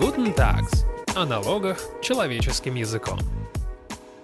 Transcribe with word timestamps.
Guten 0.00 0.34
Tags. 0.34 0.84
О 1.14 1.24
налогах 1.24 1.78
человеческим 2.02 2.74
языком. 2.74 3.20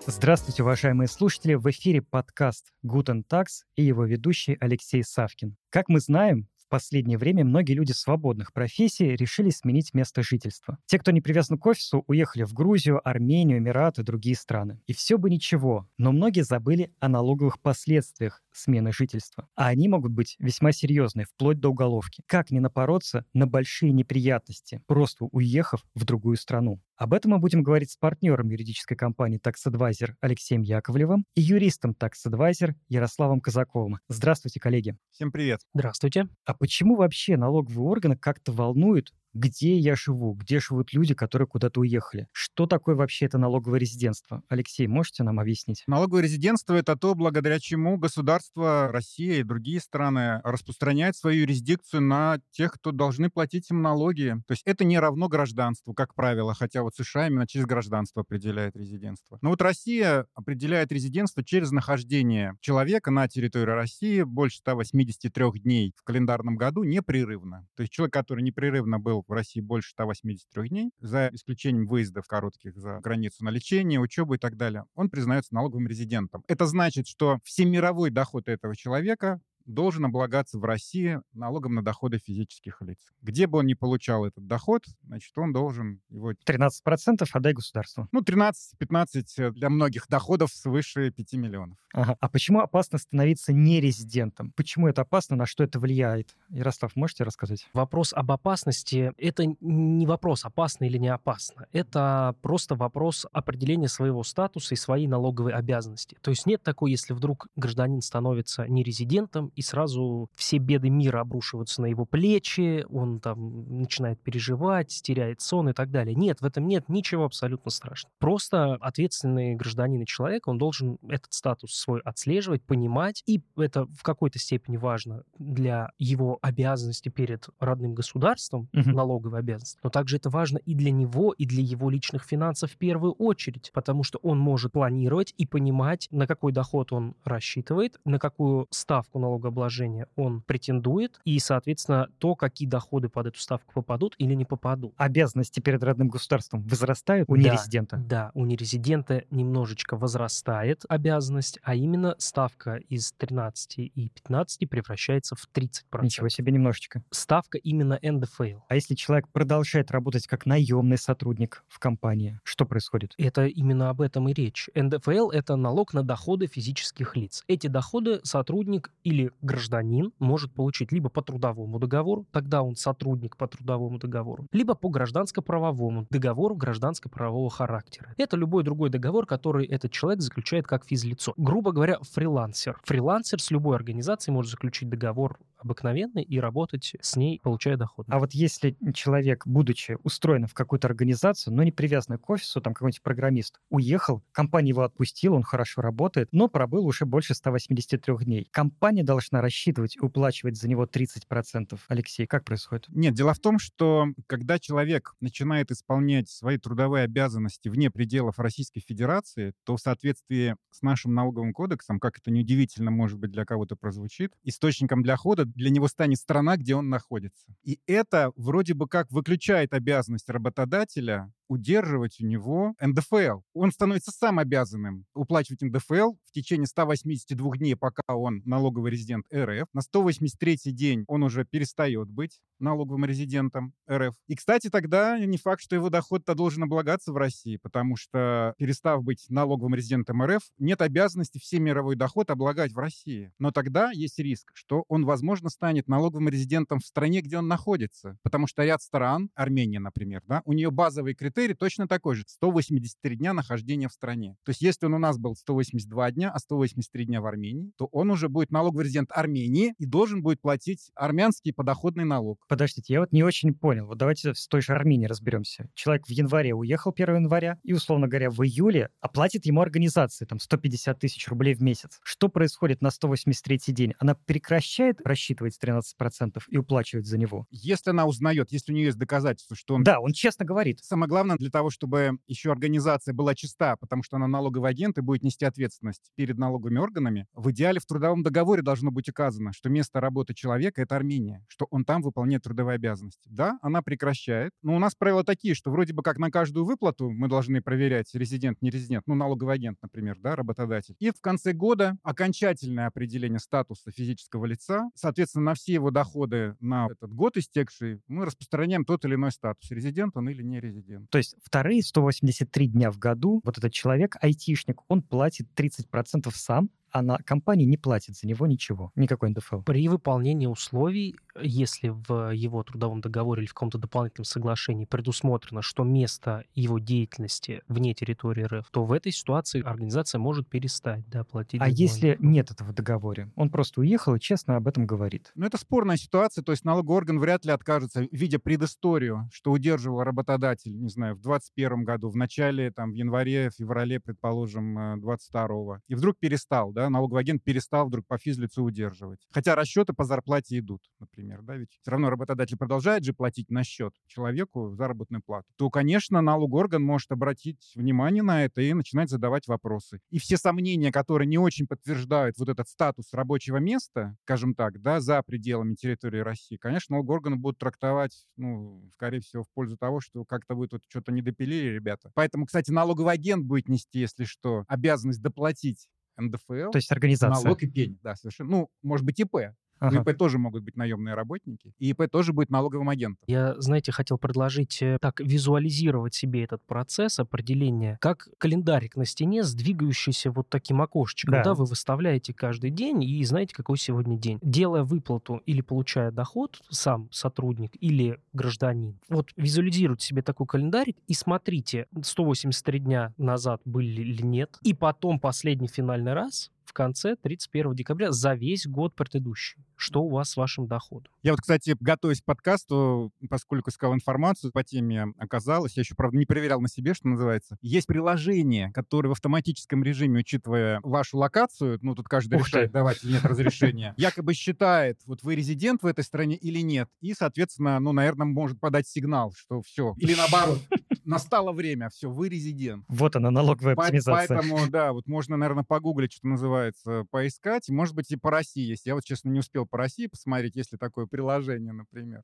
Здравствуйте, 0.05 0.65
уважаемые 0.65 1.07
слушатели! 1.07 1.55
В 1.55 1.71
эфире 1.71 2.03
подкаст 2.03 2.73
Guten 2.85 3.23
Tax 3.31 3.63
и 3.77 3.85
его 3.85 4.05
ведущий 4.05 4.57
Алексей 4.61 5.05
Савкин. 5.05 5.55
Как 5.71 5.89
мы 5.89 6.01
знаем, 6.01 6.49
последнее 6.71 7.19
время 7.19 7.45
многие 7.45 7.75
люди 7.75 7.93
свободных 7.93 8.55
профессий 8.55 9.15
решили 9.15 9.51
сменить 9.51 9.93
место 9.93 10.23
жительства. 10.23 10.79
Те, 10.87 10.99
кто 10.99 11.11
не 11.11 11.21
привязан 11.21 11.59
к 11.59 11.67
офису, 11.67 12.05
уехали 12.07 12.45
в 12.45 12.55
Грузию, 12.55 13.07
Армению, 13.07 13.59
Эмираты 13.59 14.03
другие 14.03 14.37
страны. 14.37 14.81
И 14.87 14.95
все 14.95 15.19
бы 15.19 15.29
ничего, 15.29 15.87
но 15.99 16.13
многие 16.13 16.43
забыли 16.43 16.95
о 17.01 17.09
налоговых 17.09 17.61
последствиях 17.61 18.43
смены 18.53 18.93
жительства. 18.93 19.47
А 19.55 19.69
они 19.69 19.89
могут 19.89 20.13
быть 20.13 20.37
весьма 20.39 20.73
серьезные, 20.73 21.27
вплоть 21.27 21.61
до 21.61 21.69
уголовки. 21.69 22.23
Как 22.27 22.51
не 22.51 22.61
напороться 22.61 23.27
на 23.35 23.47
большие 23.47 23.93
неприятности, 23.93 24.83
просто 24.87 25.27
уехав 25.27 25.85
в 25.95 26.05
другую 26.05 26.37
страну? 26.37 26.81
Об 27.01 27.15
этом 27.15 27.31
мы 27.31 27.39
будем 27.39 27.63
говорить 27.63 27.91
с 27.91 27.97
партнером 27.97 28.51
юридической 28.51 28.95
компании 28.95 29.41
Tax 29.41 29.55
Advisor 29.67 30.17
Алексеем 30.21 30.61
Яковлевым 30.61 31.25
и 31.35 31.41
юристом 31.41 31.97
Tax 31.99 32.29
Advisor 32.29 32.75
Ярославом 32.91 33.41
Казаковым. 33.41 34.01
Здравствуйте, 34.09 34.61
коллеги. 34.61 34.99
Всем 35.11 35.33
привет. 35.33 35.61
Здравствуйте. 35.73 36.29
А 36.45 36.53
почему 36.53 36.97
вообще 36.97 37.39
налоговые 37.39 37.89
органы 37.89 38.19
как-то 38.19 38.53
волнуют 38.53 39.15
где 39.35 39.77
я 39.77 39.97
живу, 39.97 40.35
где 40.35 40.61
живут 40.61 40.93
люди, 40.93 41.15
которые 41.15 41.47
куда-то 41.47 41.81
уехали. 41.81 42.27
Что 42.33 42.67
такое 42.67 42.95
вообще 42.95 43.27
это 43.27 43.39
налоговое 43.39 43.79
резидентство? 43.79 44.43
Алексей, 44.49 44.87
можете 44.87 45.23
нам 45.23 45.39
объяснить? 45.39 45.85
Налоговое 45.87 46.23
резидентство— 46.23 46.75
это 46.77 46.97
то, 46.97 47.15
благодаря 47.15 47.61
чему 47.61 47.97
государство, 47.97 48.89
Россия 48.91 49.41
и 49.41 49.43
другие 49.43 49.81
страны 49.81 50.41
распространяют 50.45 51.17
свою 51.17 51.43
юрисдикцию 51.43 52.03
на 52.03 52.39
тех, 52.51 52.73
кто 52.73 52.93
должны 52.93 53.31
платить 53.31 53.71
им 53.71 53.83
налоги. 53.83 54.37
То 54.47 54.53
есть 54.53 54.63
это 54.65 54.85
не 54.85 54.99
равно 54.99 55.29
гражданству, 55.29 55.95
как 55.95 56.15
правило, 56.15 56.55
хотя 56.55 56.83
вот 56.83 56.95
США 56.95 57.29
именно 57.29 57.47
через 57.47 57.67
гражданство 57.67 58.23
определяет 58.23 58.77
резидентство. 58.77 59.39
Но 59.43 59.51
вот 59.51 59.63
Россия 59.63 60.27
определяет 60.35 60.93
резидентство 60.93 61.45
через 61.45 61.71
нахождение 61.71 62.57
человека 62.61 63.11
на 63.11 63.29
территории 63.29 63.73
России 63.73 64.23
больше 64.23 64.59
183 64.59 65.61
дней 65.61 65.93
в 65.97 66.03
календарном 66.03 66.57
году 66.57 66.83
непрерывно. 66.83 67.67
То 67.77 67.83
есть 67.83 67.93
человек, 67.93 68.13
который 68.13 68.43
непрерывно 68.43 68.99
был 68.99 69.20
в 69.29 69.33
России 69.33 69.61
больше 69.61 69.91
183 69.91 70.69
дней, 70.69 70.91
за 70.99 71.31
исключением 71.33 71.87
выездов 71.87 72.27
коротких 72.27 72.77
за 72.77 73.01
границу 73.01 73.45
на 73.45 73.51
лечение, 73.51 74.01
учебу 74.01 74.35
и 74.35 74.39
так 74.39 74.57
далее, 74.57 74.85
он 74.95 75.11
признается 75.11 75.55
налоговым 75.55 75.87
резидентом. 75.87 76.45
Это 76.49 76.67
значит, 76.67 77.07
что 77.07 77.39
всемировой 77.45 78.11
доход 78.11 78.49
этого 78.49 78.77
человека 78.77 79.41
должен 79.75 80.05
облагаться 80.05 80.59
в 80.59 80.65
России 80.65 81.21
налогом 81.33 81.75
на 81.75 81.83
доходы 81.83 82.19
физических 82.19 82.81
лиц. 82.83 82.99
Где 83.23 83.47
бы 83.47 83.59
он 83.59 83.67
ни 83.67 83.75
получал 83.75 84.25
этот 84.25 84.47
доход, 84.47 84.85
значит, 85.03 85.37
он 85.37 85.53
должен 85.53 86.01
его... 86.09 86.33
13% 86.33 87.27
отдай 87.33 87.53
государству. 87.53 88.09
Ну, 88.13 88.21
13-15 88.21 89.53
для 89.53 89.71
многих 89.71 90.09
доходов 90.09 90.51
свыше 90.53 91.11
5 91.11 91.33
миллионов. 91.35 91.79
Ага. 91.93 92.17
А 92.21 92.29
почему 92.29 92.61
опасно 92.61 92.99
становиться 92.99 93.53
нерезидентом? 93.53 94.53
Почему 94.57 94.89
это 94.89 95.03
опасно? 95.03 95.37
На 95.37 95.47
что 95.47 95.65
это 95.65 95.81
влияет? 95.81 96.37
Ярослав, 96.51 96.95
можете 96.95 97.25
рассказать? 97.25 97.67
Вопрос 97.73 98.13
об 98.13 98.31
опасности— 98.31 99.13
это 99.19 99.45
не 99.61 100.07
вопрос, 100.07 100.45
опасно 100.45 100.85
или 100.85 100.99
не 100.99 101.09
опасно. 101.09 101.67
Это 101.73 102.37
просто 102.43 102.75
вопрос 102.75 103.27
определения 103.33 103.89
своего 103.89 104.23
статуса 104.23 104.75
и 104.75 104.77
своей 104.77 105.07
налоговой 105.07 105.53
обязанности. 105.53 106.17
То 106.21 106.31
есть 106.31 106.47
нет 106.47 106.63
такой, 106.63 106.91
если 106.91 107.13
вдруг 107.13 107.49
гражданин 107.57 108.01
становится 108.03 108.67
нерезидентом, 108.69 109.53
и 109.61 109.63
сразу 109.63 110.31
все 110.35 110.57
беды 110.57 110.89
мира 110.89 111.21
обрушиваются 111.21 111.83
на 111.83 111.87
его 111.87 112.07
плечи, 112.07 112.87
он 112.89 113.21
там 113.21 113.81
начинает 113.81 114.19
переживать, 114.23 115.03
теряет 115.03 115.43
сон 115.43 115.69
и 115.69 115.75
так 115.75 115.91
далее. 115.91 116.15
Нет, 116.15 116.41
в 116.41 116.47
этом 116.47 116.67
нет 116.67 116.89
ничего 116.89 117.27
абсолютно 117.27 117.71
страшного. 117.71 118.15
Просто 118.19 118.77
ответственный 118.77 119.55
гражданин 119.57 120.01
и 120.01 120.07
человек, 120.07 120.49
он 120.49 120.57
должен 120.57 120.97
этот 121.07 121.35
статус 121.35 121.75
свой 121.75 122.01
отслеживать, 122.01 122.63
понимать, 122.63 123.23
и 123.27 123.43
это 123.59 123.85
в 123.85 124.03
какой-то 124.03 124.39
степени 124.39 124.79
важно 124.79 125.25
для 125.39 125.91
его 125.99 126.39
обязанности 126.41 127.11
перед 127.11 127.47
родным 127.59 127.95
государством, 127.95 128.71
угу. 128.73 128.91
налоговой 128.91 129.41
обязанности, 129.41 129.79
но 129.83 129.91
также 129.91 130.17
это 130.17 130.31
важно 130.31 130.57
и 130.57 130.75
для 130.75 130.91
него, 130.91 131.35
и 131.35 131.45
для 131.45 131.63
его 131.63 131.91
личных 131.91 132.25
финансов 132.25 132.73
в 132.73 132.79
первую 132.79 133.13
очередь, 133.13 133.73
потому 133.75 134.05
что 134.05 134.19
он 134.23 134.39
может 134.39 134.73
планировать 134.73 135.35
и 135.37 135.45
понимать, 135.45 136.09
на 136.11 136.27
какой 136.27 136.53
доход 136.53 136.95
он 136.95 137.15
рассчитывает, 137.25 138.01
на 138.07 138.19
какую 138.19 138.67
ставку 138.71 139.19
налогового 139.19 139.40
налогообложения 139.41 140.07
он 140.17 140.43
претендует, 140.43 141.21
и, 141.25 141.39
соответственно, 141.39 142.09
то, 142.19 142.35
какие 142.35 142.69
доходы 142.69 143.09
под 143.09 143.29
эту 143.29 143.41
ставку 143.41 143.73
попадут 143.73 144.15
или 144.19 144.35
не 144.35 144.45
попадут. 144.45 144.95
Обязанности 144.97 145.61
перед 145.61 145.83
родным 145.83 146.09
государством 146.09 146.63
возрастают 146.63 147.29
у 147.29 147.37
да, 147.37 147.43
нерезидента? 147.43 147.97
Да, 147.97 148.31
у 148.35 148.45
нерезидента 148.45 149.25
немножечко 149.31 149.97
возрастает 149.97 150.85
обязанность, 150.89 151.59
а 151.63 151.75
именно 151.75 152.15
ставка 152.19 152.77
из 152.77 153.13
13 153.13 153.79
и 153.79 154.11
15 154.11 154.69
превращается 154.69 155.35
в 155.35 155.49
30%. 155.55 156.03
Ничего 156.03 156.29
себе, 156.29 156.53
немножечко. 156.53 157.03
Ставка 157.11 157.59
именно 157.59 157.99
НДФЛ. 158.03 158.61
А 158.69 158.75
если 158.75 158.95
человек 158.95 159.29
продолжает 159.29 159.91
работать 159.91 160.27
как 160.27 160.47
наемный 160.47 160.99
сотрудник 160.99 161.65
в 161.69 161.79
компании, 161.79 162.39
что 162.45 162.67
происходит? 162.67 163.15
Это 163.19 163.47
именно 163.47 163.91
об 163.91 164.01
этом 164.01 164.29
и 164.29 164.35
речь. 164.35 164.69
НДФЛ— 164.75 165.31
это 165.33 165.57
налог 165.57 165.95
на 165.95 166.03
доходы 166.03 166.47
физических 166.47 167.17
лиц. 167.17 167.45
Эти 167.49 167.67
доходы 167.67 168.21
сотрудник 168.23 168.91
или 169.05 169.30
гражданин 169.43 170.13
может 170.19 170.53
получить 170.53 170.93
либо 170.93 171.09
по 171.09 171.23
трудовому 171.23 171.79
договору, 171.79 172.27
тогда 172.31 172.63
он 172.63 172.77
сотрудник 172.77 173.37
по 173.37 173.47
трудовому 173.47 173.99
договору, 173.99 174.47
либо 174.53 174.75
по 174.75 174.89
гражданско-правовому 174.89 176.07
договору 176.11 176.55
гражданско-правового 176.55 177.51
характера. 177.51 178.15
Это 178.17 178.37
любой 178.37 178.65
другой 178.65 178.91
договор, 178.91 179.27
который 179.27 179.67
этот 179.67 179.93
человек 179.93 180.21
заключает 180.21 180.67
как 180.67 180.85
физлицо. 180.85 181.35
Грубо 181.37 181.73
говоря, 181.73 181.99
фрилансер. 182.03 182.79
Фрилансер 182.85 183.41
с 183.41 183.51
любой 183.51 183.77
организацией 183.77 184.35
может 184.35 184.53
заключить 184.53 184.89
договор 184.89 185.39
обыкновенный 185.61 186.23
и 186.23 186.41
работать 186.41 186.97
с 187.01 187.17
ней, 187.17 187.41
получая 187.43 187.77
доход. 187.77 188.07
А 188.09 188.19
вот 188.19 188.33
если 188.33 188.77
человек, 188.95 189.47
будучи 189.47 189.97
устроен 190.03 190.47
в 190.47 190.55
какую-то 190.55 190.89
организацию, 190.89 191.55
но 191.55 191.63
не 191.63 191.73
привязанный 191.73 192.19
к 192.19 192.29
офису, 192.29 192.61
там 192.61 192.75
какой-нибудь 192.75 193.03
программист, 193.03 193.61
уехал, 193.69 194.23
компания 194.33 194.71
его 194.71 194.83
отпустила, 194.83 195.37
он 195.37 195.43
хорошо 195.43 195.83
работает, 195.83 196.29
но 196.33 196.49
пробыл 196.49 196.87
уже 196.87 197.05
больше 197.05 197.35
183 197.35 198.17
дней. 198.25 198.49
Компания 198.51 199.05
должна 199.05 199.41
рассчитывать 199.41 199.97
и 199.97 200.01
уплачивать 200.01 200.57
за 200.57 200.69
него 200.69 200.85
30%. 200.85 201.79
Алексей, 201.89 202.27
как 202.27 202.45
происходит? 202.45 202.87
Нет, 202.89 203.15
дело 203.15 203.35
в 203.35 203.39
том, 203.39 203.59
что 203.59 204.07
когда 204.27 204.59
человек 204.59 205.15
начинает 205.21 205.71
исполнять 205.71 206.29
свои 206.29 206.59
трудовые 206.59 207.05
обязанности 207.05 207.69
вне 207.69 207.91
пределов 207.91 208.39
Российской 208.39 208.81
Федерации, 208.81 209.53
то 209.65 209.77
в 209.77 209.81
соответствии 209.81 210.57
с 210.71 210.83
нашим 210.83 211.15
налоговым 211.15 211.53
кодексом, 211.53 212.01
как 212.01 212.19
это 212.19 212.31
неудивительно, 212.31 212.91
может 212.91 213.19
быть, 213.19 213.31
для 213.31 213.45
кого-то 213.45 213.77
прозвучит, 213.77 214.33
источником 214.45 215.03
для 215.03 215.17
дохода 215.21 215.45
для 215.55 215.71
него 215.71 215.89
станет 215.89 216.19
страна, 216.19 216.57
где 216.57 216.75
он 216.75 216.89
находится. 216.89 217.47
И 217.63 217.81
это 217.87 218.33
вроде 218.37 218.75
бы 218.75 218.89
как 218.89 219.11
выключает 219.11 219.73
обязанность 219.75 220.29
работодателя 220.29 221.33
удерживать 221.51 222.21
у 222.21 222.27
него 222.27 222.75
НДФЛ. 222.81 223.41
Он 223.55 223.73
становится 223.73 224.13
сам 224.13 224.39
обязанным 224.39 225.05
уплачивать 225.15 225.63
НДФЛ 225.63 226.13
в 226.25 226.33
течение 226.33 226.67
182 226.67 227.57
дней, 227.57 227.75
пока 227.75 228.03
он 228.15 228.41
налоговый 228.45 228.93
резидент 228.93 229.27
РФ. 229.35 229.67
На 229.73 229.81
183 229.81 230.73
день 230.73 231.05
он 231.09 231.25
уже 231.25 231.45
перестает 231.45 232.09
быть 232.09 232.41
налоговым 232.61 233.05
резидентом 233.05 233.73
РФ. 233.91 234.15
И, 234.29 234.37
кстати, 234.37 234.71
тогда 234.71 235.19
не 235.19 235.39
факт, 235.39 235.61
что 235.61 235.75
его 235.75 235.91
доход-то 235.91 236.35
должен 236.35 236.63
облагаться 236.63 237.13
в 237.13 237.17
России, 237.17 237.57
потому 237.57 237.97
что, 237.97 238.55
перестав 238.59 239.03
быть 239.03 239.27
налоговым 239.29 239.75
резидентом 239.75 240.23
РФ, 240.23 240.43
нет 240.59 240.81
обязанности 240.83 241.39
все 241.39 241.59
мировой 241.59 241.97
доход 241.97 242.31
облагать 242.31 242.73
в 242.73 242.79
России. 242.79 243.33
Но 243.39 243.51
тогда 243.51 243.91
есть 243.91 244.19
риск, 244.21 244.53
что 244.55 244.85
он, 244.87 245.05
возможно, 245.05 245.49
станет 245.49 245.89
налоговым 245.89 246.29
резидентом 246.29 246.79
в 246.79 246.87
стране, 246.87 247.23
где 247.23 247.39
он 247.39 247.49
находится. 247.49 248.19
Потому 248.23 248.47
что 248.47 248.63
ряд 248.63 248.83
стран, 248.83 249.31
Армения, 249.35 249.81
например, 249.81 250.23
да, 250.27 250.43
у 250.45 250.53
нее 250.53 250.71
базовые 250.71 251.15
критерии 251.15 251.40
4 251.41 251.55
точно 251.55 251.89
такой 251.89 252.17
же. 252.17 252.25
183 252.27 253.17
дня 253.17 253.33
нахождения 253.33 253.89
в 253.89 253.93
стране. 253.93 254.37
То 254.45 254.51
есть 254.51 254.61
если 254.61 254.85
он 254.85 254.95
у 254.95 254.99
нас 254.99 255.17
был 255.19 255.35
182 255.35 256.11
дня, 256.11 256.31
а 256.31 256.39
183 256.39 257.07
дня 257.07 257.23
в 257.23 257.27
Армении, 257.27 257.73
то 257.79 257.87
он 257.93 258.11
уже 258.11 258.29
будет 258.29 258.51
налоговый 258.51 258.85
резидент 258.85 259.11
Армении 259.11 259.73
и 259.79 259.87
должен 259.87 260.23
будет 260.23 260.43
платить 260.43 260.91
армянский 260.95 261.55
подоходный 261.55 262.05
налог. 262.05 262.45
Подождите, 262.47 262.93
я 262.93 263.01
вот 263.01 263.13
не 263.13 263.23
очень 263.23 263.55
понял. 263.55 263.87
Вот 263.87 263.97
давайте 263.97 264.35
с 264.35 264.49
той 264.49 264.61
же 264.61 264.75
Армении 264.75 265.07
разберемся. 265.07 265.71
Человек 265.73 266.07
в 266.07 266.11
январе 266.11 266.55
уехал 266.55 266.93
1 266.95 267.17
января 267.17 267.59
и, 267.63 267.73
условно 267.73 268.07
говоря, 268.07 268.29
в 268.29 268.45
июле 268.45 268.91
оплатит 269.01 269.47
ему 269.47 269.63
организация 269.63 270.27
там 270.27 270.39
150 270.41 270.99
тысяч 270.99 271.27
рублей 271.29 271.55
в 271.55 271.63
месяц. 271.63 272.01
Что 272.03 272.29
происходит 272.29 272.83
на 272.83 272.91
183 272.91 273.61
день? 273.69 273.95
Она 273.99 274.15
прекращает 274.15 275.01
рассчитывать 275.05 275.59
13% 275.63 276.43
и 276.49 276.57
уплачивать 276.59 277.07
за 277.07 277.17
него? 277.17 277.47
Если 277.51 277.89
она 277.89 278.05
узнает, 278.05 278.53
если 278.53 278.73
у 278.73 278.75
нее 278.75 278.87
есть 278.87 278.99
доказательства, 278.99 279.57
что 279.57 279.75
он... 279.75 279.85
Да, 279.85 280.01
он 280.01 280.13
честно 280.13 280.45
говорит. 280.45 280.81
Самое 280.83 281.09
главное, 281.09 281.30
плана 281.31 281.37
для 281.39 281.51
того, 281.51 281.71
чтобы 281.71 282.19
еще 282.27 282.51
организация 282.53 283.15
была 283.15 283.35
чиста, 283.35 283.77
потому 283.77 284.03
что 284.03 284.17
она 284.17 284.27
налоговый 284.27 284.71
агент 284.71 284.99
и 284.99 285.01
будет 285.01 285.23
нести 285.23 285.45
ответственность 285.45 286.11
перед 286.17 286.39
налоговыми 286.39 286.79
органами, 286.79 287.27
в 287.35 287.51
идеале 287.51 287.81
в 287.81 287.87
трудовом 287.87 288.23
договоре 288.23 288.63
должно 288.63 288.91
быть 288.91 289.09
указано, 289.09 289.53
что 289.53 289.69
место 289.69 290.01
работы 290.01 290.35
человека— 290.35 290.83
это 290.83 290.97
Армения, 290.97 291.45
что 291.49 291.67
он 291.71 291.85
там 291.85 292.03
выполняет 292.03 292.43
трудовые 292.43 292.77
обязанности. 292.77 293.29
Да, 293.31 293.59
она 293.63 293.83
прекращает. 293.83 294.53
Но 294.63 294.77
у 294.77 294.79
нас 294.79 294.95
правила 294.95 295.25
такие, 295.25 295.55
что 295.55 295.71
вроде 295.71 295.93
бы 295.95 296.03
как 296.03 296.19
на 296.19 296.31
каждую 296.31 296.65
выплату 296.65 297.11
мы 297.11 297.29
должны 297.29 297.63
проверять 297.63 298.15
резидент, 298.15 298.61
не 298.61 298.71
резидент, 298.71 299.05
ну, 299.07 299.15
налоговый 299.15 299.55
агент, 299.55 299.79
например, 299.83 300.19
да, 300.21 300.37
работодатель. 300.37 300.95
И 300.99 301.11
в 301.11 301.21
конце 301.21 301.53
года 301.53 301.97
окончательное 302.03 302.87
определение 302.87 303.39
статуса 303.39 303.91
физического 303.91 304.47
лица. 304.47 304.91
Соответственно, 304.95 305.47
на 305.47 305.55
все 305.55 305.75
его 305.75 305.91
доходы 305.91 306.57
на 306.61 306.89
этот 306.91 307.13
год 307.13 307.37
истекший 307.37 308.01
мы 308.09 308.25
распространяем 308.27 308.85
тот 308.85 309.05
или 309.05 309.15
иной 309.15 309.33
статус, 309.33 309.71
резидент 309.71 310.17
он 310.17 310.29
или 310.29 310.43
не 310.43 310.61
резидент. 310.61 311.09
То 311.11 311.19
есть 311.21 311.37
вторые 311.43 311.83
183 311.83 312.67
дня 312.69 312.91
в 312.91 312.99
году 312.99 313.41
вот 313.45 313.59
этот 313.59 313.73
человек, 313.73 314.17
айтишник, 314.21 314.81
он 314.89 315.03
платит 315.03 315.47
30% 315.57 316.31
сам, 316.35 316.71
а 316.91 317.03
на 317.03 317.19
компании 317.19 317.65
не 317.65 317.77
платит 317.77 318.17
за 318.17 318.27
него 318.27 318.47
ничего, 318.47 318.91
никакой 318.97 319.31
НДФЛ. 319.31 319.63
При 319.63 319.89
выполнении 319.89 320.47
условий, 320.47 321.17
если 321.41 321.89
в 321.89 322.33
его 322.33 322.63
трудовом 322.63 323.01
договоре 323.01 323.43
или 323.43 323.49
в 323.49 323.55
каком-то 323.55 323.79
дополнительном 323.79 324.25
соглашении 324.25 324.85
предусмотрено, 324.85 325.63
что 325.63 325.85
место 325.85 326.45
его 326.55 326.79
деятельности 326.79 327.63
вне 327.69 327.95
территории 327.95 328.45
РФ, 328.45 328.71
то 328.71 328.85
в 328.85 328.93
этой 328.93 329.13
ситуации 329.13 329.63
организация 329.63 330.19
может 330.19 330.49
перестать 330.49 331.09
да, 331.09 331.25
платить. 331.25 331.61
А 331.61 331.69
если 331.69 332.17
нет 332.21 332.51
этого 332.51 332.71
в 332.71 332.75
договоре? 332.75 333.31
Он 333.37 333.51
просто 333.51 333.81
уехал 333.81 334.15
и 334.15 334.21
честно 334.21 334.57
об 334.57 334.69
этом 334.69 334.87
говорит. 334.87 335.31
Ну, 335.35 335.47
это 335.47 335.59
спорная 335.59 335.97
ситуация, 335.97 336.43
то 336.43 336.53
есть 336.53 336.65
налоговый 336.65 336.97
орган 336.97 337.19
вряд 337.19 337.45
ли 337.45 337.53
откажется, 337.53 338.07
видя 338.11 338.39
предысторию, 338.39 339.29
что 339.33 339.53
удерживал 339.53 340.03
работодатель, 340.03 340.77
не 340.79 340.89
знаю, 340.89 341.15
в 341.15 341.21
2021 341.21 341.85
году, 341.85 342.11
в 342.11 342.17
начале, 342.17 342.71
там, 342.71 342.93
в 342.93 342.95
январе, 342.95 343.51
феврале, 343.57 344.01
предположим, 344.01 345.01
22 345.01 345.77
э, 345.77 345.81
и 345.89 345.95
вдруг 345.95 346.19
перестал, 346.19 346.73
да, 346.73 346.91
налоговый 346.91 347.21
агент 347.21 347.43
перестал 347.43 347.87
вдруг 347.87 348.07
по 348.07 348.19
физлицу 348.19 348.65
удерживать. 348.65 349.21
Хотя 349.31 349.55
расчеты 349.55 349.93
по 349.93 350.05
зарплате 350.05 350.59
идут, 350.59 350.83
например, 350.99 351.30
да, 351.43 351.57
ведь 351.57 351.71
все 351.81 351.91
равно 351.91 352.11
работодатель 352.11 352.57
продолжает 352.57 353.05
же 353.05 353.13
платить 353.13 353.51
на 353.51 353.65
счет 353.65 353.95
человеку 354.07 354.75
заработную 354.75 355.23
плату. 355.23 355.47
То, 355.57 355.71
конечно, 355.71 356.21
налоговый 356.21 356.61
орган 356.61 356.83
может 356.83 357.11
обратить 357.13 357.73
внимание 357.75 358.23
на 358.23 358.45
это 358.45 358.61
и 358.61 358.73
начинать 358.73 359.11
задавать 359.11 359.47
вопросы. 359.49 360.01
И 360.11 360.19
все 360.19 360.37
сомнения, 360.37 360.93
которые 360.93 361.27
не 361.27 361.39
очень 361.39 361.67
подтверждают 361.67 362.39
вот 362.39 362.49
этот 362.49 362.69
статус 362.69 363.13
рабочего 363.13 363.59
места, 363.59 364.17
скажем 364.23 364.55
так, 364.55 364.81
да, 364.81 365.01
за 365.01 365.23
пределами 365.23 365.75
территории 365.75 366.21
России, 366.21 366.57
конечно, 366.57 366.95
налоговый 366.95 367.17
орган 367.17 367.41
будут 367.41 367.59
трактовать, 367.59 368.27
ну, 368.37 368.91
скорее 368.95 369.21
всего, 369.21 369.43
в 369.43 369.51
пользу 369.55 369.77
того, 369.77 370.01
что 370.01 370.25
как-то 370.25 370.55
вы 370.55 370.69
тут 370.69 370.83
что-то 370.89 371.13
не 371.13 371.23
допилили, 371.23 371.69
ребята. 371.69 372.11
Поэтому, 372.15 372.47
кстати, 372.47 372.71
налоговый 372.71 373.15
агент 373.15 373.45
будет 373.45 373.69
нести, 373.69 374.01
если 374.01 374.25
что, 374.25 374.65
обязанность 374.69 375.23
доплатить 375.23 375.89
НДФЛ. 376.21 376.71
То 376.71 376.77
есть 376.77 376.91
организация. 376.93 377.45
Налог 377.45 377.63
и 377.63 377.71
пень, 377.71 377.99
да, 378.03 378.15
совершенно. 378.15 378.51
Ну, 378.51 378.71
может 378.83 379.07
быть, 379.07 379.19
ИП. 379.21 379.55
Ага. 379.81 380.01
ИП 380.01 380.17
тоже 380.17 380.39
могут 380.39 380.63
быть 380.63 380.77
наемные 380.77 381.15
работники, 381.15 381.73
и 381.79 381.91
ИП 381.91 382.03
тоже 382.11 382.33
будет 382.35 382.51
налоговым 382.51 382.91
агентом. 382.91 383.25
Я, 383.27 383.59
знаете, 383.59 383.93
хотел 383.93 384.19
предложить 384.19 384.83
э, 384.83 384.99
так 385.01 385.21
визуализировать 385.21 386.15
себе 386.15 386.45
этот 386.45 386.63
процесс 386.67 387.19
определения, 387.19 387.97
как 388.01 388.29
календарик 388.39 388.97
на 388.97 389.07
стене 389.07 389.43
с 389.43 389.55
двигающийся 389.55 390.31
вот 390.31 390.51
таким 390.51 390.83
окошечком. 390.83 391.33
Да. 391.33 391.45
да, 391.45 391.55
вы 391.55 391.65
выставляете 391.65 392.35
каждый 392.35 392.71
день 392.71 393.03
и 393.03 393.25
знаете, 393.25 393.55
какой 393.55 393.79
сегодня 393.79 394.19
день. 394.19 394.39
Делая 394.43 394.85
выплату 394.85 395.37
или 395.47 395.63
получая 395.63 396.11
доход, 396.11 396.61
сам 396.69 397.09
сотрудник 397.11 397.73
или 397.81 398.21
гражданин, 398.35 398.99
вот 399.09 399.31
визуализируйте 399.37 400.07
себе 400.07 400.23
такой 400.23 400.47
календарик 400.47 400.97
и 401.07 401.15
смотрите, 401.15 401.87
183 402.03 402.79
дня 402.81 403.15
назад 403.17 403.63
были 403.65 404.03
или 404.03 404.23
нет, 404.23 404.59
и 404.63 404.75
потом 404.75 405.19
последний 405.19 405.69
финальный 405.69 406.13
раз 406.13 406.51
в 406.71 406.73
конце 406.73 407.17
31 407.17 407.75
декабря 407.75 408.13
за 408.13 408.35
весь 408.35 408.67
год 408.67 408.95
предыдущий. 408.95 409.59
Что 409.77 410.03
у 410.03 410.09
вас 410.09 410.31
с 410.31 410.37
вашим 410.37 410.69
доходом? 410.69 411.13
Я 411.23 411.33
вот, 411.33 411.41
кстати, 411.41 411.77
готовясь 411.81 412.23
к 412.23 412.25
подкасту, 412.25 413.13
поскольку 413.29 413.71
искал 413.71 413.93
информацию 413.93 414.53
по 414.53 414.63
теме, 414.63 415.13
оказалось, 415.19 415.77
я 415.77 415.81
еще, 415.81 415.97
правда, 415.97 416.17
не 416.17 416.27
проверял 416.27 416.61
на 416.61 416.69
себе, 416.69 416.95
что 416.95 417.09
называется, 417.09 417.59
есть 417.61 417.89
приложение, 417.89 418.71
которое 418.73 419.09
в 419.09 419.13
автоматическом 419.13 419.83
режиме, 419.83 420.21
учитывая 420.21 420.79
вашу 420.85 421.19
локацию, 421.19 421.81
ну, 421.83 421.97
тут 421.97 422.07
каждый 422.07 422.39
Ух 422.39 422.47
решает, 422.47 422.69
ты. 422.69 422.75
давать 422.75 423.03
или 423.03 423.13
нет 423.15 423.25
разрешения, 423.25 423.95
якобы 423.97 424.35
считает, 424.35 425.01
вот 425.07 425.25
вы 425.25 425.35
резидент 425.35 425.83
в 425.83 425.87
этой 425.87 426.05
стране 426.05 426.37
или 426.37 426.61
нет, 426.61 426.89
и, 427.01 427.13
соответственно, 427.15 427.81
ну, 427.81 427.91
наверное, 427.91 428.27
может 428.27 428.61
подать 428.61 428.87
сигнал, 428.87 429.33
что 429.37 429.61
все. 429.63 429.95
Или 429.99 430.15
наоборот, 430.15 430.61
настало 431.05 431.53
время, 431.53 431.89
все, 431.91 432.11
вы 432.11 432.29
резидент. 432.29 432.85
Вот 432.89 433.17
она, 433.17 433.31
налоговая 433.31 433.75
оптимизация. 433.75 434.39
Поэтому, 434.39 434.59
да, 434.71 434.93
вот 434.93 435.07
можно, 435.07 435.37
наверное, 435.37 435.65
погуглить, 435.65 436.13
что 436.13 436.27
называется, 436.27 437.05
поискать. 437.11 437.69
Может 437.69 437.95
быть, 437.95 438.11
и 438.11 438.17
по 438.17 438.31
России 438.31 438.63
есть. 438.65 438.87
Я 438.87 438.95
вот, 438.95 439.05
честно, 439.05 439.31
не 439.31 439.41
успел 439.41 439.67
по 439.67 439.79
России 439.79 440.07
посмотреть, 440.07 440.57
есть 440.57 440.73
ли 440.73 440.79
такое 440.79 441.07
приложение, 441.07 441.73
например. 441.73 442.23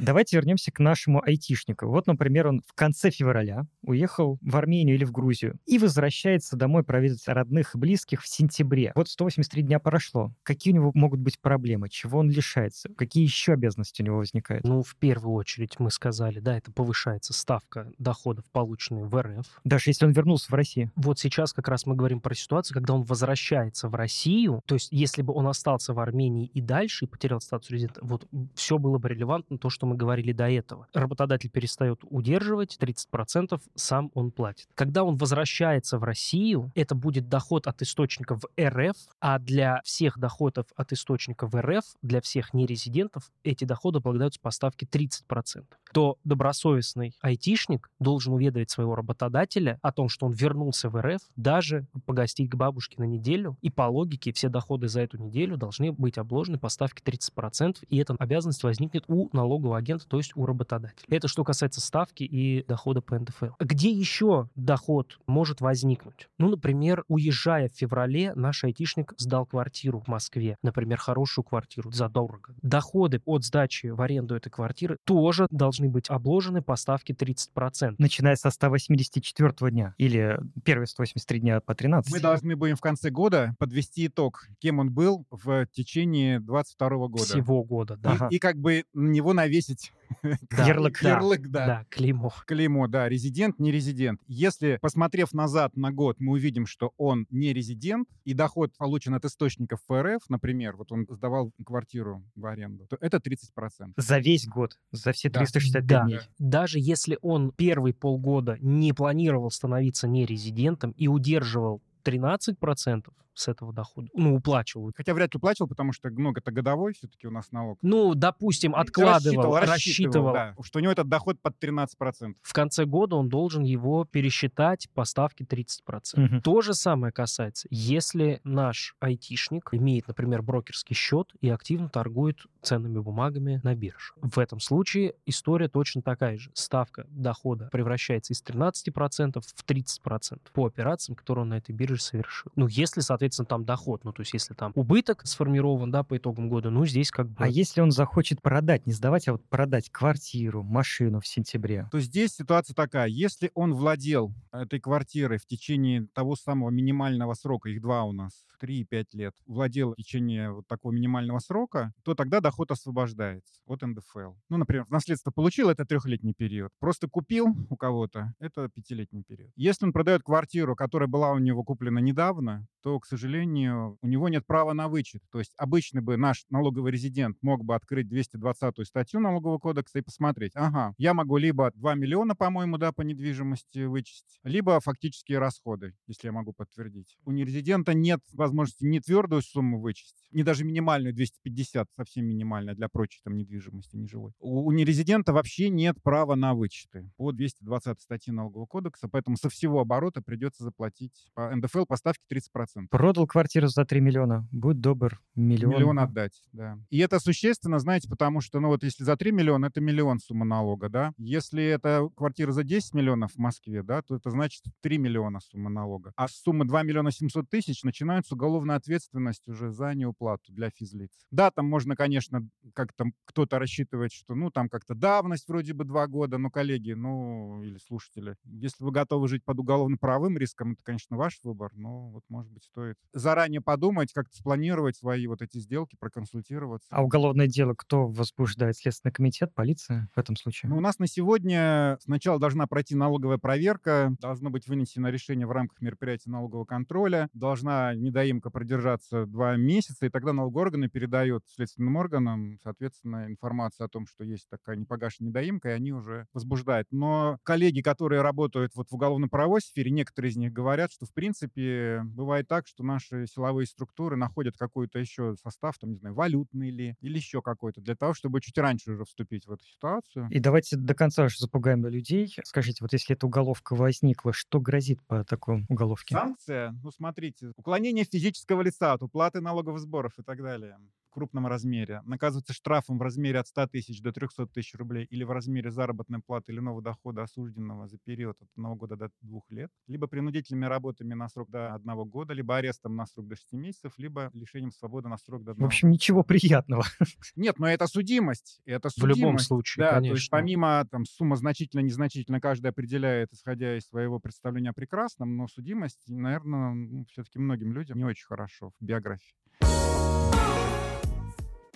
Давайте 0.00 0.36
вернемся 0.36 0.72
к 0.72 0.78
нашему 0.78 1.22
айтишнику. 1.22 1.86
Вот, 1.86 2.06
например, 2.06 2.46
он 2.46 2.62
в 2.66 2.72
конце 2.72 3.10
февраля 3.10 3.66
уехал 3.82 4.38
в 4.40 4.56
Армению 4.56 4.96
или 4.96 5.04
в 5.04 5.12
Грузию 5.12 5.58
и 5.66 5.76
возвращается 5.76 6.56
домой 6.56 6.84
проведать 6.84 7.22
родных 7.26 7.74
и 7.74 7.78
близких 7.78 8.22
в 8.22 8.28
сентябре. 8.28 8.92
Вот 8.94 9.10
183 9.10 9.62
дня 9.62 9.78
прошло. 9.78 10.32
Какие 10.42 10.72
у 10.72 10.76
него 10.76 10.92
могут 10.94 11.20
быть 11.20 11.38
проблемы? 11.38 11.90
Чего 11.90 12.20
он 12.20 12.30
лишается? 12.30 12.88
Какие 12.96 13.24
еще 13.24 13.52
обязанности 13.52 14.00
у 14.00 14.06
него 14.06 14.16
возникают? 14.16 14.64
Ну, 14.64 14.82
в 14.82 14.96
первую 14.96 15.34
очередь 15.34 15.78
мы 15.78 15.90
сказали, 15.90 16.40
да, 16.40 16.56
это 16.56 16.72
повышается 16.72 17.34
ставка 17.34 17.92
доходов, 17.98 18.46
полученных 18.52 19.10
в 19.10 19.20
РФ. 19.20 19.46
Даже 19.64 19.90
если 19.90 20.06
он 20.06 20.12
вернулся 20.12 20.50
в 20.50 20.54
Россию. 20.54 20.90
Вот 20.96 21.18
сейчас 21.18 21.52
как 21.52 21.68
раз 21.68 21.84
мы 21.84 21.94
говорим 21.94 22.22
про 22.22 22.34
ситуацию, 22.34 22.74
когда 22.74 22.94
он 22.94 23.02
возвращается 23.02 23.88
в 23.90 23.94
Россию. 23.94 24.62
То 24.64 24.76
есть 24.76 24.88
если 24.90 25.20
бы 25.20 25.34
он 25.34 25.46
остался 25.46 25.92
в 25.92 26.00
Армении 26.00 26.46
и 26.46 26.62
дальше 26.62 27.04
и 27.04 27.08
потерял 27.08 27.42
статус 27.42 27.68
резидента, 27.68 28.00
вот 28.02 28.26
все 28.54 28.78
было 28.78 28.96
бы 28.96 29.10
релевантно, 29.10 29.58
то, 29.58 29.68
что 29.68 29.89
мы 29.90 29.96
говорили 29.96 30.32
до 30.32 30.48
этого. 30.48 30.86
Работодатель 30.94 31.50
перестает 31.50 32.00
удерживать, 32.08 32.78
30% 32.80 33.60
сам 33.74 34.10
он 34.14 34.30
платит. 34.30 34.68
Когда 34.76 35.02
он 35.02 35.16
возвращается 35.16 35.98
в 35.98 36.04
Россию, 36.04 36.70
это 36.76 36.94
будет 36.94 37.28
доход 37.28 37.66
от 37.66 37.82
источников 37.82 38.44
РФ, 38.60 38.96
а 39.20 39.40
для 39.40 39.80
всех 39.84 40.18
доходов 40.18 40.66
от 40.76 40.92
источников 40.92 41.52
РФ, 41.54 41.84
для 42.02 42.20
всех 42.20 42.54
нерезидентов, 42.54 43.32
эти 43.42 43.64
доходы 43.64 43.98
облагаются 43.98 44.40
по 44.40 44.52
ставке 44.52 44.86
30%. 44.86 45.64
То 45.92 46.16
добросовестный 46.24 47.14
айтишник 47.20 47.90
должен 47.98 48.34
уведомить 48.34 48.70
своего 48.70 48.94
работодателя 48.94 49.78
о 49.82 49.92
том, 49.92 50.08
что 50.08 50.26
он 50.26 50.32
вернулся 50.32 50.88
в 50.88 51.00
РФ, 51.00 51.20
даже 51.36 51.86
погостить 52.06 52.50
к 52.50 52.54
бабушке 52.54 52.96
на 52.98 53.04
неделю, 53.04 53.56
и 53.60 53.70
по 53.70 53.82
логике 53.82 54.32
все 54.32 54.48
доходы 54.48 54.88
за 54.88 55.00
эту 55.02 55.18
неделю 55.18 55.56
должны 55.56 55.92
быть 55.92 56.18
обложены 56.18 56.58
по 56.58 56.68
ставке 56.68 57.02
30%, 57.04 57.78
и 57.88 57.96
эта 57.98 58.14
обязанность 58.18 58.62
возникнет 58.62 59.04
у 59.08 59.28
налогового 59.32 59.76
агента, 59.76 60.06
то 60.06 60.16
есть 60.16 60.32
у 60.36 60.46
работодателя. 60.46 61.04
Это 61.08 61.28
что 61.28 61.44
касается 61.44 61.80
ставки 61.80 62.22
и 62.22 62.64
дохода 62.66 63.00
по 63.00 63.18
НДФЛ. 63.18 63.54
Где 63.58 63.90
еще 63.90 64.48
доход 64.54 65.18
может 65.26 65.60
возникнуть? 65.60 66.28
Ну, 66.38 66.50
например, 66.50 67.04
уезжая 67.08 67.68
в 67.68 67.76
феврале, 67.76 68.32
наш 68.34 68.64
айтишник 68.64 69.14
сдал 69.18 69.46
квартиру 69.46 70.00
в 70.00 70.08
Москве, 70.08 70.56
например, 70.62 70.98
хорошую 70.98 71.44
квартиру 71.44 71.90
задорого. 71.90 72.54
Доходы 72.62 73.20
от 73.24 73.44
сдачи 73.44 73.88
в 73.88 74.00
аренду 74.00 74.34
этой 74.34 74.50
квартиры 74.50 74.98
тоже 75.04 75.46
должны 75.50 75.79
быть 75.88 76.08
обложены 76.08 76.62
по 76.62 76.76
ставке 76.76 77.12
30%. 77.12 77.96
Начиная 77.98 78.36
со 78.36 78.50
184 78.50 79.70
дня 79.70 79.94
или 79.98 80.38
первые 80.64 80.86
183 80.86 81.40
дня 81.40 81.60
по 81.60 81.74
13. 81.74 82.12
Мы 82.12 82.20
должны 82.20 82.56
будем 82.56 82.76
в 82.76 82.80
конце 82.80 83.10
года 83.10 83.54
подвести 83.58 84.06
итог, 84.06 84.48
кем 84.58 84.78
он 84.78 84.90
был 84.92 85.26
в 85.30 85.66
течение 85.72 86.40
22 86.40 86.88
года. 87.08 87.24
Всего 87.24 87.64
года, 87.64 87.96
да. 87.96 88.28
И, 88.30 88.36
и 88.36 88.38
как 88.38 88.56
бы 88.56 88.84
на 88.92 89.08
него 89.08 89.32
навесить 89.32 89.92
да, 90.50 90.66
ярлык. 90.66 91.00
Да, 91.02 91.08
ярлык, 91.08 91.48
да. 91.48 91.66
Да, 91.66 91.86
клеймо. 91.90 92.32
Клеймо, 92.46 92.88
да, 92.88 93.08
резидент, 93.08 93.58
не 93.58 93.72
резидент. 93.72 94.20
Если, 94.26 94.78
посмотрев 94.80 95.32
назад 95.32 95.76
на 95.76 95.92
год, 95.92 96.16
мы 96.18 96.32
увидим, 96.32 96.66
что 96.66 96.92
он 96.96 97.26
не 97.30 97.52
резидент, 97.52 98.08
и 98.24 98.34
доход 98.34 98.76
получен 98.76 99.14
от 99.14 99.24
источников 99.24 99.80
ФРФ, 99.88 100.28
например, 100.28 100.76
вот 100.76 100.92
он 100.92 101.06
сдавал 101.08 101.52
квартиру 101.64 102.24
в 102.34 102.46
аренду, 102.46 102.86
то 102.86 102.96
это 103.00 103.18
30%. 103.18 103.92
За 103.96 104.18
весь 104.18 104.46
год, 104.46 104.78
за 104.92 105.12
все 105.12 105.30
365 105.30 105.86
да. 105.86 106.04
дней. 106.04 106.16
Да. 106.16 106.22
Даже 106.38 106.78
если 106.78 107.18
он 107.22 107.52
первые 107.52 107.94
полгода 107.94 108.56
не 108.60 108.92
планировал 108.92 109.50
становиться 109.50 110.08
нерезидентом 110.08 110.92
и 110.92 111.08
удерживал 111.08 111.82
13%, 112.04 113.04
с 113.34 113.48
этого 113.48 113.72
дохода. 113.72 114.08
Ну, 114.14 114.34
уплачивал. 114.34 114.90
Хотя 114.94 115.14
вряд 115.14 115.34
ли 115.34 115.38
уплачивал, 115.38 115.68
потому 115.68 115.92
что, 115.92 116.10
ну, 116.10 116.32
это 116.32 116.50
годовой 116.50 116.92
все-таки 116.94 117.26
у 117.26 117.30
нас 117.30 117.52
налог. 117.52 117.78
Ну, 117.82 118.14
допустим, 118.14 118.74
откладывал, 118.74 119.56
рассчитывал, 119.56 119.72
рассчитывал. 119.72 120.32
Да, 120.32 120.54
что 120.62 120.78
у 120.78 120.82
него 120.82 120.92
этот 120.92 121.08
доход 121.08 121.40
под 121.40 121.62
13%. 121.62 122.34
В 122.42 122.52
конце 122.52 122.84
года 122.84 123.16
он 123.16 123.28
должен 123.28 123.62
его 123.62 124.04
пересчитать 124.04 124.88
по 124.94 125.04
ставке 125.04 125.44
30%. 125.44 125.70
Угу. 126.16 126.40
То 126.42 126.60
же 126.60 126.74
самое 126.74 127.12
касается, 127.12 127.68
если 127.70 128.40
наш 128.44 128.94
айтишник 129.00 129.70
имеет, 129.72 130.08
например, 130.08 130.42
брокерский 130.42 130.94
счет 130.94 131.32
и 131.40 131.48
активно 131.48 131.88
торгует 131.88 132.38
ценными 132.62 132.98
бумагами 132.98 133.60
на 133.62 133.74
бирже. 133.74 134.12
В 134.16 134.38
этом 134.38 134.60
случае 134.60 135.14
история 135.26 135.68
точно 135.68 136.02
такая 136.02 136.38
же. 136.38 136.50
Ставка 136.54 137.06
дохода 137.08 137.68
превращается 137.72 138.32
из 138.32 138.42
13% 138.42 139.40
в 139.40 139.64
30% 139.64 140.40
по 140.52 140.66
операциям, 140.66 141.16
которые 141.16 141.42
он 141.42 141.50
на 141.50 141.58
этой 141.58 141.72
бирже 141.72 142.00
совершил. 142.00 142.52
Ну, 142.56 142.66
если, 142.66 143.00
соответственно, 143.00 143.19
там 143.28 143.64
доход, 143.64 144.04
ну, 144.04 144.12
то 144.12 144.22
есть 144.22 144.32
если 144.32 144.54
там 144.54 144.72
убыток 144.74 145.22
сформирован, 145.24 145.90
да, 145.90 146.02
по 146.02 146.16
итогам 146.16 146.48
года, 146.48 146.70
ну, 146.70 146.86
здесь 146.86 147.10
как 147.10 147.28
бы... 147.28 147.44
А 147.44 147.48
если 147.48 147.80
он 147.80 147.90
захочет 147.90 148.42
продать, 148.42 148.86
не 148.86 148.92
сдавать, 148.92 149.28
а 149.28 149.32
вот 149.32 149.44
продать 149.48 149.90
квартиру, 149.90 150.62
машину 150.62 151.20
в 151.20 151.26
сентябре? 151.26 151.88
То 151.90 152.00
здесь 152.00 152.32
ситуация 152.32 152.74
такая. 152.74 153.08
Если 153.08 153.50
он 153.54 153.74
владел 153.74 154.32
этой 154.52 154.80
квартирой 154.80 155.38
в 155.38 155.46
течение 155.46 156.06
того 156.12 156.36
самого 156.36 156.70
минимального 156.70 157.34
срока, 157.34 157.68
их 157.68 157.80
два 157.80 158.04
у 158.04 158.12
нас, 158.12 158.44
3 158.60 158.80
и 158.80 158.84
5 158.84 159.14
лет, 159.14 159.34
владел 159.46 159.92
в 159.92 159.96
течение 159.96 160.52
вот 160.52 160.66
такого 160.68 160.92
минимального 160.92 161.38
срока, 161.38 161.92
то 162.04 162.14
тогда 162.14 162.40
доход 162.40 162.70
освобождается 162.70 163.60
от 163.66 163.82
НДФЛ. 163.82 164.34
Ну, 164.48 164.56
например, 164.56 164.84
в 164.84 164.90
наследство 164.90 165.30
получил, 165.30 165.70
это 165.70 165.84
трехлетний 165.84 166.34
период. 166.34 166.70
Просто 166.78 167.08
купил 167.08 167.46
у 167.68 167.76
кого-то, 167.76 168.34
это 168.38 168.68
пятилетний 168.68 169.24
период. 169.24 169.50
Если 169.56 169.84
он 169.84 169.92
продает 169.92 170.22
квартиру, 170.22 170.76
которая 170.76 171.08
была 171.08 171.32
у 171.32 171.38
него 171.38 171.64
куплена 171.64 172.00
недавно, 172.00 172.66
то, 172.82 172.98
к 173.00 173.06
сожалению, 173.10 173.98
у 174.00 174.06
него 174.06 174.28
нет 174.28 174.46
права 174.46 174.72
на 174.72 174.88
вычет. 174.88 175.22
То 175.30 175.38
есть 175.38 175.52
обычно 175.56 176.00
бы 176.00 176.16
наш 176.16 176.44
налоговый 176.48 176.92
резидент 176.92 177.36
мог 177.42 177.64
бы 177.64 177.74
открыть 177.74 178.08
220 178.08 178.86
статью 178.86 179.20
налогового 179.20 179.58
кодекса 179.58 179.98
и 179.98 180.02
посмотреть, 180.02 180.52
ага, 180.54 180.94
я 180.96 181.14
могу 181.14 181.36
либо 181.36 181.70
2 181.74 181.94
миллиона, 181.94 182.34
по-моему, 182.34 182.78
да, 182.78 182.92
по 182.92 183.02
недвижимости 183.02 183.84
вычесть, 183.84 184.40
либо 184.44 184.80
фактические 184.80 185.38
расходы, 185.38 185.94
если 186.06 186.28
я 186.28 186.32
могу 186.32 186.52
подтвердить. 186.52 187.18
У 187.24 187.32
нерезидента 187.32 187.94
нет 187.94 188.20
возможности 188.32 188.84
не 188.84 189.00
твердую 189.00 189.42
сумму 189.42 189.80
вычесть, 189.80 190.24
не 190.30 190.42
даже 190.42 190.64
минимальную 190.64 191.14
250, 191.14 191.88
совсем 191.96 192.26
минимальная 192.26 192.74
для 192.74 192.88
прочей 192.88 193.20
там 193.24 193.36
недвижимости 193.36 193.96
нежилой. 193.96 194.32
У, 194.38 194.66
у 194.66 194.72
нерезидента 194.72 195.32
вообще 195.32 195.68
нет 195.68 195.96
права 196.02 196.36
на 196.36 196.54
вычеты 196.54 197.10
по 197.16 197.32
220 197.32 198.00
статье 198.00 198.32
налогового 198.32 198.66
кодекса, 198.66 199.08
поэтому 199.08 199.36
со 199.36 199.48
всего 199.48 199.80
оборота 199.80 200.22
придется 200.22 200.64
заплатить 200.64 201.30
по 201.34 201.54
НДФЛ 201.54 201.86
по 201.86 201.96
ставке 201.96 202.22
30%. 202.30 202.86
Продал 203.00 203.26
квартиру 203.26 203.66
за 203.68 203.86
3 203.86 203.98
миллиона, 204.02 204.46
будь 204.52 204.78
добр, 204.78 205.22
миллион. 205.34 205.72
Миллион 205.72 205.98
отдать, 206.00 206.44
да. 206.52 206.78
И 206.90 206.98
это 206.98 207.18
существенно, 207.18 207.78
знаете, 207.78 208.10
потому 208.10 208.42
что, 208.42 208.60
ну 208.60 208.68
вот 208.68 208.84
если 208.84 209.04
за 209.04 209.16
3 209.16 209.32
миллиона, 209.32 209.66
это 209.68 209.80
миллион 209.80 210.18
сумма 210.18 210.44
налога, 210.44 210.90
да. 210.90 211.12
Если 211.16 211.64
это 211.64 212.10
квартира 212.14 212.52
за 212.52 212.62
10 212.62 212.92
миллионов 212.92 213.32
в 213.32 213.38
Москве, 213.38 213.82
да, 213.82 214.02
то 214.02 214.16
это 214.16 214.28
значит 214.28 214.64
3 214.82 214.98
миллиона 214.98 215.40
сумма 215.40 215.70
налога. 215.70 216.12
А 216.14 216.28
с 216.28 216.32
суммы 216.42 216.66
2 216.66 216.82
миллиона 216.82 217.10
700 217.10 217.48
тысяч 217.48 217.84
начинается 217.84 218.34
уголовная 218.34 218.76
ответственность 218.76 219.48
уже 219.48 219.70
за 219.70 219.94
неуплату 219.94 220.52
для 220.52 220.68
физлиц. 220.68 221.10
Да, 221.30 221.50
там 221.50 221.66
можно, 221.66 221.96
конечно, 221.96 222.46
как-то 222.74 223.06
кто-то 223.24 223.58
рассчитывать, 223.58 224.12
что, 224.12 224.34
ну, 224.34 224.50
там 224.50 224.68
как-то 224.68 224.94
давность 224.94 225.48
вроде 225.48 225.72
бы 225.72 225.86
2 225.86 226.06
года, 226.06 226.36
но, 226.36 226.50
коллеги, 226.50 226.92
ну, 226.92 227.62
или 227.62 227.78
слушатели, 227.78 228.36
если 228.44 228.84
вы 228.84 228.90
готовы 228.90 229.26
жить 229.26 229.42
под 229.42 229.58
уголовно-правовым 229.58 230.36
риском, 230.36 230.72
это, 230.72 230.82
конечно, 230.82 231.16
ваш 231.16 231.40
выбор, 231.42 231.70
но 231.74 232.10
вот, 232.10 232.24
может 232.28 232.52
быть, 232.52 232.64
стоит 232.64 232.89
заранее 233.12 233.60
подумать, 233.60 234.12
как-то 234.12 234.36
спланировать 234.36 234.96
свои 234.96 235.26
вот 235.26 235.42
эти 235.42 235.58
сделки, 235.58 235.96
проконсультироваться. 235.98 236.88
А 236.90 237.02
уголовное 237.02 237.46
дело 237.46 237.74
кто 237.74 238.06
возбуждает? 238.06 238.76
Следственный 238.76 239.12
комитет, 239.12 239.54
полиция 239.54 240.08
в 240.14 240.18
этом 240.18 240.36
случае? 240.36 240.70
Ну, 240.70 240.78
у 240.78 240.80
нас 240.80 240.98
на 240.98 241.06
сегодня 241.06 241.98
сначала 242.00 242.38
должна 242.38 242.66
пройти 242.66 242.94
налоговая 242.94 243.38
проверка, 243.38 244.14
должно 244.20 244.50
быть 244.50 244.66
вынесено 244.66 245.08
решение 245.08 245.46
в 245.46 245.52
рамках 245.52 245.80
мероприятия 245.80 246.30
налогового 246.30 246.64
контроля, 246.64 247.28
должна 247.32 247.94
недоимка 247.94 248.50
продержаться 248.50 249.26
два 249.26 249.56
месяца, 249.56 250.06
и 250.06 250.10
тогда 250.10 250.32
налоговые 250.32 250.66
органы 250.66 250.88
передают 250.88 251.44
следственным 251.48 251.96
органам, 251.96 252.58
соответственно, 252.62 253.26
информацию 253.26 253.86
о 253.86 253.88
том, 253.88 254.06
что 254.06 254.24
есть 254.24 254.48
такая 254.48 254.76
непогашенная 254.76 255.30
недоимка, 255.30 255.70
и 255.70 255.72
они 255.72 255.92
уже 255.92 256.26
возбуждают. 256.32 256.88
Но 256.90 257.38
коллеги, 257.42 257.80
которые 257.80 258.22
работают 258.22 258.72
вот 258.74 258.90
в 258.90 258.94
уголовно-правовой 258.94 259.60
сфере, 259.60 259.90
некоторые 259.90 260.30
из 260.30 260.36
них 260.36 260.52
говорят, 260.52 260.92
что, 260.92 261.06
в 261.06 261.12
принципе, 261.12 262.02
бывает 262.04 262.48
так, 262.48 262.66
что 262.66 262.79
наши 262.82 263.26
силовые 263.26 263.66
структуры 263.66 264.16
находят 264.16 264.56
какой-то 264.56 264.98
еще 264.98 265.34
состав, 265.42 265.78
там, 265.78 265.90
не 265.90 265.96
знаю, 265.96 266.14
валютный 266.14 266.70
ли, 266.70 266.96
или 267.00 267.16
еще 267.16 267.42
какой-то, 267.42 267.80
для 267.80 267.96
того, 267.96 268.14
чтобы 268.14 268.40
чуть 268.40 268.58
раньше 268.58 268.92
уже 268.92 269.04
вступить 269.04 269.46
в 269.46 269.52
эту 269.52 269.64
ситуацию. 269.64 270.28
И 270.30 270.38
давайте 270.40 270.76
до 270.76 270.94
конца 270.94 271.24
уж 271.24 271.38
запугаем 271.38 271.86
людей. 271.86 272.34
Скажите, 272.44 272.78
вот 272.82 272.92
если 272.92 273.16
эта 273.16 273.26
уголовка 273.26 273.74
возникла, 273.74 274.32
что 274.32 274.60
грозит 274.60 275.02
по 275.06 275.24
такой 275.24 275.64
уголовке? 275.68 276.14
Санкция? 276.14 276.74
Ну, 276.82 276.90
смотрите, 276.90 277.52
уклонение 277.56 278.04
физического 278.04 278.62
лица 278.62 278.92
от 278.92 279.02
уплаты 279.02 279.40
налоговых 279.40 279.80
сборов 279.80 280.12
и 280.18 280.22
так 280.22 280.42
далее 280.42 280.78
крупном 281.10 281.46
размере 281.46 282.02
наказывается 282.04 282.52
штрафом 282.52 282.98
в 282.98 283.02
размере 283.02 283.38
от 283.38 283.48
100 283.48 283.66
тысяч 283.68 284.00
до 284.00 284.12
300 284.12 284.46
тысяч 284.46 284.74
рублей 284.74 285.04
или 285.10 285.24
в 285.24 285.30
размере 285.30 285.70
заработной 285.70 286.20
платы 286.20 286.52
или 286.52 286.60
нового 286.60 286.82
дохода 286.82 287.22
осужденного 287.22 287.88
за 287.88 287.98
период 287.98 288.36
от 288.40 288.48
одного 288.56 288.76
года 288.76 288.96
до 288.96 289.10
двух 289.20 289.50
лет, 289.50 289.70
либо 289.86 290.06
принудительными 290.06 290.66
работами 290.66 291.14
на 291.14 291.28
срок 291.28 291.50
до 291.50 291.74
одного 291.74 292.04
года, 292.04 292.32
либо 292.32 292.56
арестом 292.56 292.96
на 292.96 293.06
срок 293.06 293.28
до 293.28 293.36
6 293.36 293.52
месяцев, 293.52 293.92
либо 293.96 294.30
лишением 294.34 294.72
свободы 294.72 295.08
на 295.08 295.18
срок 295.18 295.44
до 295.44 295.52
одного 295.52 295.68
В 295.68 295.72
общем, 295.72 295.90
ничего 295.90 296.22
приятного. 296.22 296.84
Нет, 297.36 297.58
но 297.58 297.68
это 297.68 297.86
судимость. 297.86 298.60
Это 298.64 298.90
судимость. 298.90 299.18
В 299.18 299.20
любом 299.20 299.38
случае, 299.38 299.84
да, 299.84 299.94
конечно. 299.94 300.14
То 300.14 300.18
есть 300.18 300.30
помимо 300.30 300.86
там 300.90 301.04
сумма 301.04 301.36
значительно, 301.36 301.80
незначительно, 301.80 302.40
каждый 302.40 302.68
определяет, 302.68 303.32
исходя 303.32 303.76
из 303.76 303.86
своего 303.86 304.20
представления 304.20 304.70
о 304.70 304.74
прекрасном, 304.74 305.36
но 305.36 305.48
судимость, 305.48 306.02
наверное, 306.08 307.04
все-таки 307.10 307.38
многим 307.38 307.72
людям 307.72 307.98
не 307.98 308.04
очень 308.04 308.26
хорошо 308.26 308.72
в 308.80 308.84
биографии. 308.84 309.34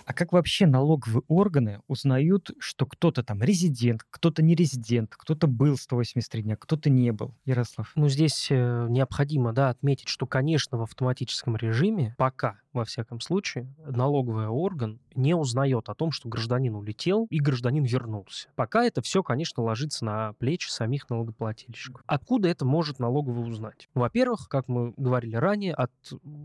А 0.04 0.12
как 0.12 0.32
вообще 0.32 0.66
налоговые 0.66 1.23
органы 1.28 1.80
узнают, 1.87 2.50
что 2.58 2.87
кто-то 2.87 3.23
там 3.23 3.42
резидент, 3.42 4.02
кто-то 4.11 4.42
не 4.42 4.54
резидент, 4.54 5.14
кто-то 5.16 5.46
был 5.46 5.76
183 5.76 6.42
дня, 6.42 6.56
кто-то 6.56 6.90
не 6.90 7.12
был? 7.12 7.34
Ярослав. 7.44 7.92
Ну, 7.94 8.08
здесь 8.08 8.49
э, 8.50 8.87
необходимо, 8.88 9.52
да, 9.52 9.70
отметить, 9.70 10.08
что, 10.08 10.26
конечно, 10.26 10.78
в 10.78 10.82
автоматическом 10.82 11.56
режиме 11.56 12.14
пока 12.18 12.58
во 12.75 12.84
всяком 12.84 13.20
случае, 13.20 13.73
налоговый 13.87 14.49
орган 14.49 15.00
не 15.14 15.34
узнает 15.34 15.88
о 15.88 15.94
том, 15.94 16.11
что 16.11 16.28
гражданин 16.28 16.75
улетел 16.75 17.26
и 17.30 17.38
гражданин 17.38 17.84
вернулся. 17.84 18.49
Пока 18.56 18.84
это 18.84 19.00
все, 19.00 19.23
конечно, 19.23 19.62
ложится 19.62 20.04
на 20.04 20.32
плечи 20.34 20.68
самих 20.68 21.08
налогоплательщиков. 21.08 22.02
Откуда 22.06 22.49
это 22.49 22.64
может 22.64 22.99
налоговый 22.99 23.49
узнать? 23.49 23.88
Во-первых, 23.94 24.49
как 24.49 24.68
мы 24.68 24.92
говорили 24.96 25.37
ранее, 25.37 25.73
от 25.75 25.92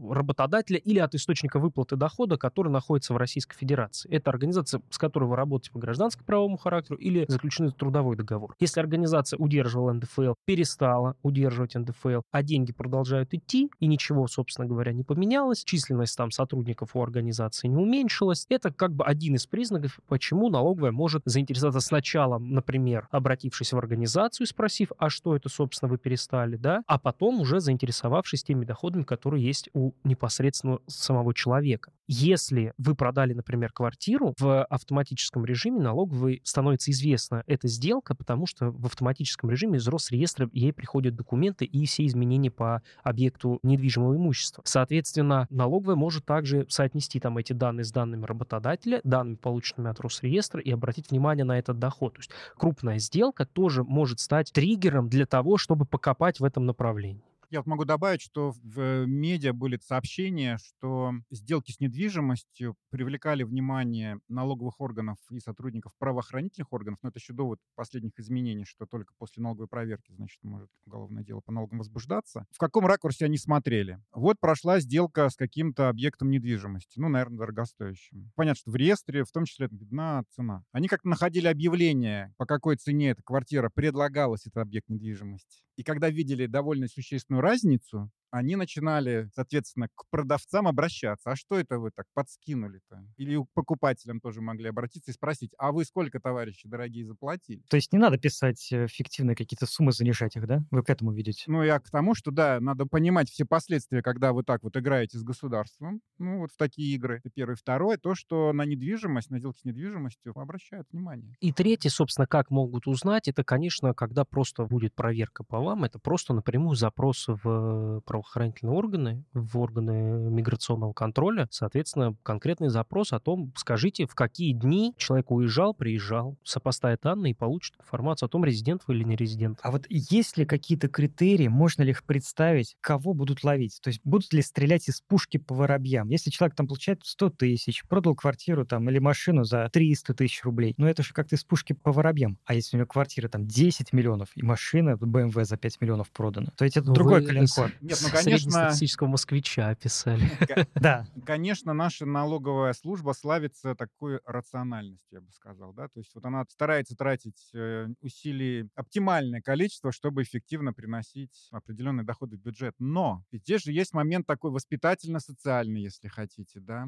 работодателя 0.07 0.77
или 0.77 0.99
от 0.99 1.15
источника 1.15 1.57
выплаты 1.57 1.95
дохода, 1.95 2.37
который 2.37 2.71
находится 2.71 3.13
в 3.13 3.17
Российской 3.49 3.55
Федерации. 3.55 4.09
Это 4.09 4.29
организация, 4.29 4.81
с 4.89 4.97
которой 4.97 5.25
вы 5.25 5.35
работаете 5.35 5.71
по 5.71 5.79
гражданско-правовому 5.79 6.57
характеру 6.57 6.97
или 6.97 7.25
заключен 7.27 7.71
трудовой 7.71 8.15
договор. 8.15 8.55
Если 8.59 8.79
организация 8.79 9.37
удерживала 9.37 9.93
НДФЛ, 9.93 10.33
перестала 10.45 11.15
удерживать 11.21 11.75
НДФЛ, 11.75 12.21
а 12.31 12.43
деньги 12.43 12.71
продолжают 12.71 13.33
идти, 13.33 13.69
и 13.79 13.87
ничего, 13.87 14.27
собственно 14.27 14.67
говоря, 14.67 14.93
не 14.93 15.03
поменялось, 15.03 15.63
численность 15.63 16.17
там 16.17 16.31
сотрудников 16.31 16.95
у 16.95 17.01
организации 17.01 17.67
не 17.67 17.77
уменьшилась. 17.77 18.45
Это 18.49 18.71
как 18.71 18.93
бы 18.93 19.05
один 19.05 19.35
из 19.35 19.45
признаков, 19.45 19.99
почему 20.07 20.49
налоговая 20.49 20.91
может 20.91 21.21
заинтересоваться 21.25 21.81
сначала, 21.81 22.37
например, 22.39 23.07
обратившись 23.11 23.73
в 23.73 23.77
организацию, 23.77 24.47
спросив, 24.47 24.91
а 24.97 25.09
что 25.09 25.35
это, 25.35 25.49
собственно, 25.49 25.89
вы 25.89 25.97
перестали, 25.97 26.55
да, 26.55 26.81
а 26.87 26.99
потом 26.99 27.41
уже 27.41 27.59
заинтересовавшись 27.59 28.43
теми 28.43 28.65
доходами, 28.65 29.03
которые 29.03 29.43
есть 29.43 29.69
у 29.73 29.91
непосредственно 30.03 30.79
самого 30.87 31.33
человека. 31.33 31.91
Если 32.07 32.73
вы 32.77 32.95
продали, 32.95 33.33
например, 33.39 33.71
квартиру, 33.71 34.35
в 34.37 34.65
автоматическом 34.65 35.45
режиме 35.45 35.79
налоговой 35.79 36.41
становится 36.43 36.91
известна 36.91 37.43
эта 37.47 37.69
сделка, 37.69 38.13
потому 38.15 38.45
что 38.45 38.71
в 38.71 38.85
автоматическом 38.85 39.49
режиме 39.49 39.77
из 39.77 39.87
Росреестра 39.87 40.49
ей 40.51 40.73
приходят 40.73 41.15
документы 41.15 41.63
и 41.63 41.85
все 41.85 42.05
изменения 42.05 42.51
по 42.51 42.81
объекту 43.01 43.59
недвижимого 43.63 44.15
имущества. 44.15 44.61
Соответственно, 44.65 45.47
налоговая 45.49 45.95
может 45.95 46.25
также 46.25 46.65
соотнести 46.67 47.19
там 47.21 47.37
эти 47.37 47.53
данные 47.53 47.85
с 47.85 47.91
данными 47.91 48.25
работодателя, 48.25 48.99
данными, 49.05 49.35
полученными 49.35 49.89
от 49.89 49.99
Росреестра, 50.01 50.61
и 50.61 50.71
обратить 50.71 51.11
внимание 51.11 51.45
на 51.45 51.57
этот 51.57 51.79
доход. 51.79 52.15
То 52.15 52.19
есть 52.19 52.31
крупная 52.57 52.99
сделка 52.99 53.45
тоже 53.45 53.83
может 53.83 54.19
стать 54.19 54.51
триггером 54.51 55.07
для 55.07 55.25
того, 55.25 55.57
чтобы 55.57 55.85
покопать 55.85 56.41
в 56.41 56.43
этом 56.43 56.65
направлении. 56.65 57.28
Я 57.49 57.63
могу 57.65 57.83
добавить, 57.83 58.21
что 58.21 58.53
в 58.63 59.05
медиа 59.07 59.53
были 59.53 59.79
сообщения, 59.81 60.59
что 60.59 61.13
сделки 61.31 61.71
с 61.71 61.79
недвижимостью 61.79 62.75
привлекали 62.91 63.41
внимание 63.41 64.19
налоговых 64.27 64.79
органов 64.79 65.17
и 65.31 65.39
сотрудников 65.39 65.93
правоохранительных 65.97 66.71
органов, 66.71 66.99
но 67.01 67.09
это 67.09 67.17
еще 67.17 67.33
до 67.33 67.47
вот 67.47 67.59
последних 67.73 68.19
изменений, 68.19 68.65
что 68.65 68.85
только 68.85 69.15
после 69.17 69.41
налоговой 69.41 69.67
проверки, 69.67 70.11
значит, 70.11 70.37
может 70.43 70.69
уголовное 70.85 71.23
дело 71.23 71.41
по 71.43 71.51
налогам 71.51 71.79
возбуждаться. 71.79 72.45
В 72.51 72.59
каком 72.59 72.85
ракурсе 72.85 73.25
они 73.25 73.39
смотрели? 73.39 73.99
Вот 74.13 74.39
прошла 74.39 74.79
сделка 74.79 75.27
с 75.27 75.35
каким-то 75.35 75.89
объектом 75.89 76.29
недвижимости, 76.29 76.99
ну, 76.99 77.09
наверное, 77.09 77.39
дорогостоящим. 77.39 78.31
Понятно, 78.35 78.59
что 78.59 78.71
в 78.71 78.75
реестре 78.75 79.23
в 79.23 79.31
том 79.31 79.45
числе 79.45 79.67
видна 79.71 80.23
цена. 80.35 80.63
Они 80.71 80.87
как-то 80.87 81.07
находили 81.07 81.47
объявление, 81.47 82.31
по 82.37 82.45
какой 82.45 82.75
цене 82.75 83.09
эта 83.09 83.23
квартира 83.23 83.71
предлагалась, 83.73 84.45
этот 84.45 84.57
объект 84.57 84.87
недвижимости. 84.89 85.63
И 85.77 85.83
когда 85.83 86.09
видели 86.09 86.45
довольно 86.45 86.87
существенную 86.89 87.38
разницу, 87.41 88.09
они 88.31 88.55
начинали, 88.55 89.29
соответственно, 89.33 89.87
к 89.93 90.03
продавцам 90.09 90.67
обращаться. 90.67 91.31
А 91.31 91.35
что 91.35 91.59
это 91.59 91.79
вы 91.79 91.91
так 91.91 92.05
подскинули-то? 92.13 93.03
Или 93.17 93.37
к 93.37 93.47
покупателям 93.53 94.19
тоже 94.19 94.41
могли 94.41 94.69
обратиться 94.69 95.11
и 95.11 95.13
спросить, 95.13 95.51
а 95.57 95.71
вы 95.71 95.85
сколько, 95.85 96.19
товарищи 96.19 96.67
дорогие, 96.67 97.05
заплатили? 97.05 97.61
То 97.69 97.77
есть 97.77 97.91
не 97.93 97.99
надо 97.99 98.17
писать 98.17 98.71
э, 98.71 98.87
фиктивные 98.87 99.35
какие-то 99.35 99.65
суммы, 99.65 99.91
занижать 99.91 100.35
их, 100.35 100.47
да? 100.47 100.63
Вы 100.71 100.83
к 100.83 100.89
этому 100.89 101.11
видите? 101.11 101.43
Ну, 101.47 101.63
я 101.63 101.79
к 101.79 101.89
тому, 101.89 102.15
что, 102.15 102.31
да, 102.31 102.59
надо 102.59 102.85
понимать 102.85 103.29
все 103.29 103.45
последствия, 103.45 104.01
когда 104.01 104.33
вы 104.33 104.43
так 104.43 104.63
вот 104.63 104.75
играете 104.77 105.17
с 105.17 105.23
государством, 105.23 106.01
ну, 106.17 106.39
вот 106.39 106.51
в 106.51 106.57
такие 106.57 106.95
игры. 106.95 107.17
Это 107.17 107.29
первое. 107.29 107.55
Второе, 107.55 107.97
то, 107.97 108.15
что 108.15 108.53
на 108.53 108.65
недвижимость, 108.65 109.29
на 109.29 109.39
сделки 109.39 109.59
с 109.59 109.65
недвижимостью 109.65 110.37
обращают 110.37 110.87
внимание. 110.91 111.35
И 111.39 111.51
третье, 111.51 111.89
собственно, 111.89 112.27
как 112.27 112.51
могут 112.51 112.87
узнать, 112.87 113.27
это, 113.27 113.43
конечно, 113.43 113.93
когда 113.93 114.25
просто 114.25 114.65
будет 114.65 114.93
проверка 114.93 115.43
по 115.43 115.59
вам, 115.59 115.83
это 115.83 115.99
просто 115.99 116.33
напрямую 116.33 116.75
запрос 116.75 117.25
в 117.27 118.01
правоохранительные 118.19 118.75
органы, 118.75 119.23
в 119.33 119.57
органы 119.57 120.29
миграционного 120.29 120.93
контроля, 120.93 121.47
соответственно, 121.51 122.15
конкретный 122.23 122.69
запрос 122.69 123.13
о 123.13 123.19
том, 123.19 123.53
скажите, 123.55 124.05
в 124.05 124.15
какие 124.15 124.53
дни 124.53 124.93
человек 124.97 125.31
уезжал, 125.31 125.73
приезжал, 125.73 126.37
сопоставит 126.43 127.01
данные 127.01 127.31
и 127.31 127.35
получит 127.35 127.75
информацию 127.79 128.27
о 128.27 128.29
том, 128.29 128.43
резидент 128.45 128.83
вы 128.87 128.95
или 128.95 129.03
не 129.03 129.15
резидент. 129.15 129.59
А 129.61 129.71
вот 129.71 129.85
есть 129.89 130.37
ли 130.37 130.45
какие-то 130.45 130.87
критерии, 130.87 131.47
можно 131.47 131.83
ли 131.83 131.91
их 131.91 132.03
представить, 132.03 132.75
кого 132.81 133.13
будут 133.13 133.43
ловить? 133.43 133.79
То 133.81 133.89
есть 133.89 134.01
будут 134.03 134.33
ли 134.33 134.41
стрелять 134.41 134.87
из 134.89 135.01
пушки 135.01 135.37
по 135.37 135.55
воробьям? 135.55 136.09
Если 136.09 136.29
человек 136.29 136.55
там 136.55 136.67
получает 136.67 137.01
100 137.03 137.29
тысяч, 137.31 137.83
продал 137.87 138.15
квартиру 138.15 138.65
там 138.65 138.89
или 138.89 138.99
машину 138.99 139.43
за 139.43 139.69
300 139.71 140.13
тысяч 140.13 140.43
рублей, 140.43 140.73
ну 140.77 140.87
это 140.87 141.03
же 141.03 141.13
как-то 141.13 141.35
из 141.35 141.43
пушки 141.43 141.73
по 141.73 141.91
воробьям. 141.91 142.37
А 142.45 142.53
если 142.53 142.75
у 142.75 142.79
него 142.79 142.87
квартира 142.87 143.29
там 143.29 143.47
10 143.47 143.93
миллионов 143.93 144.29
и 144.35 144.43
машина 144.43 144.91
BMW 144.91 145.45
за 145.45 145.57
5 145.57 145.81
миллионов 145.81 146.11
продана, 146.11 146.51
то 146.55 146.65
ведь 146.65 146.77
это 146.77 146.87
Ну, 146.87 146.93
другой 146.93 147.21
вы 147.21 147.27
коленкор. 147.27 147.71
Нет, 147.81 147.99
ну, 148.01 148.08
конечно, 148.11 148.51
Среднестатистического 148.51 149.07
москвича 149.07 149.69
описали. 149.69 150.29
Да, 150.75 151.05
Конечно, 151.25 151.73
наша 151.73 152.05
налоговая 152.05 152.73
служба 152.73 153.13
славится 153.13 153.75
такой 153.75 154.19
рациональностью, 154.25 155.19
я 155.19 155.21
бы 155.21 155.31
сказал, 155.31 155.73
да, 155.73 155.87
то 155.87 155.99
есть 155.99 156.13
вот 156.15 156.25
она 156.25 156.43
старается 156.49 156.95
тратить 156.95 157.49
э, 157.53 157.87
усилий 158.01 158.69
оптимальное 158.75 159.41
количество, 159.41 159.91
чтобы 159.91 160.23
эффективно 160.23 160.73
приносить 160.73 161.49
определенные 161.51 162.05
доходы 162.05 162.37
в 162.37 162.41
бюджет. 162.41 162.75
Но 162.79 163.23
ведь 163.31 163.43
здесь 163.43 163.63
же 163.63 163.71
есть 163.71 163.93
момент 163.93 164.25
такой 164.27 164.51
воспитательно-социальный, 164.51 165.81
если 165.81 166.07
хотите, 166.07 166.59
да, 166.59 166.87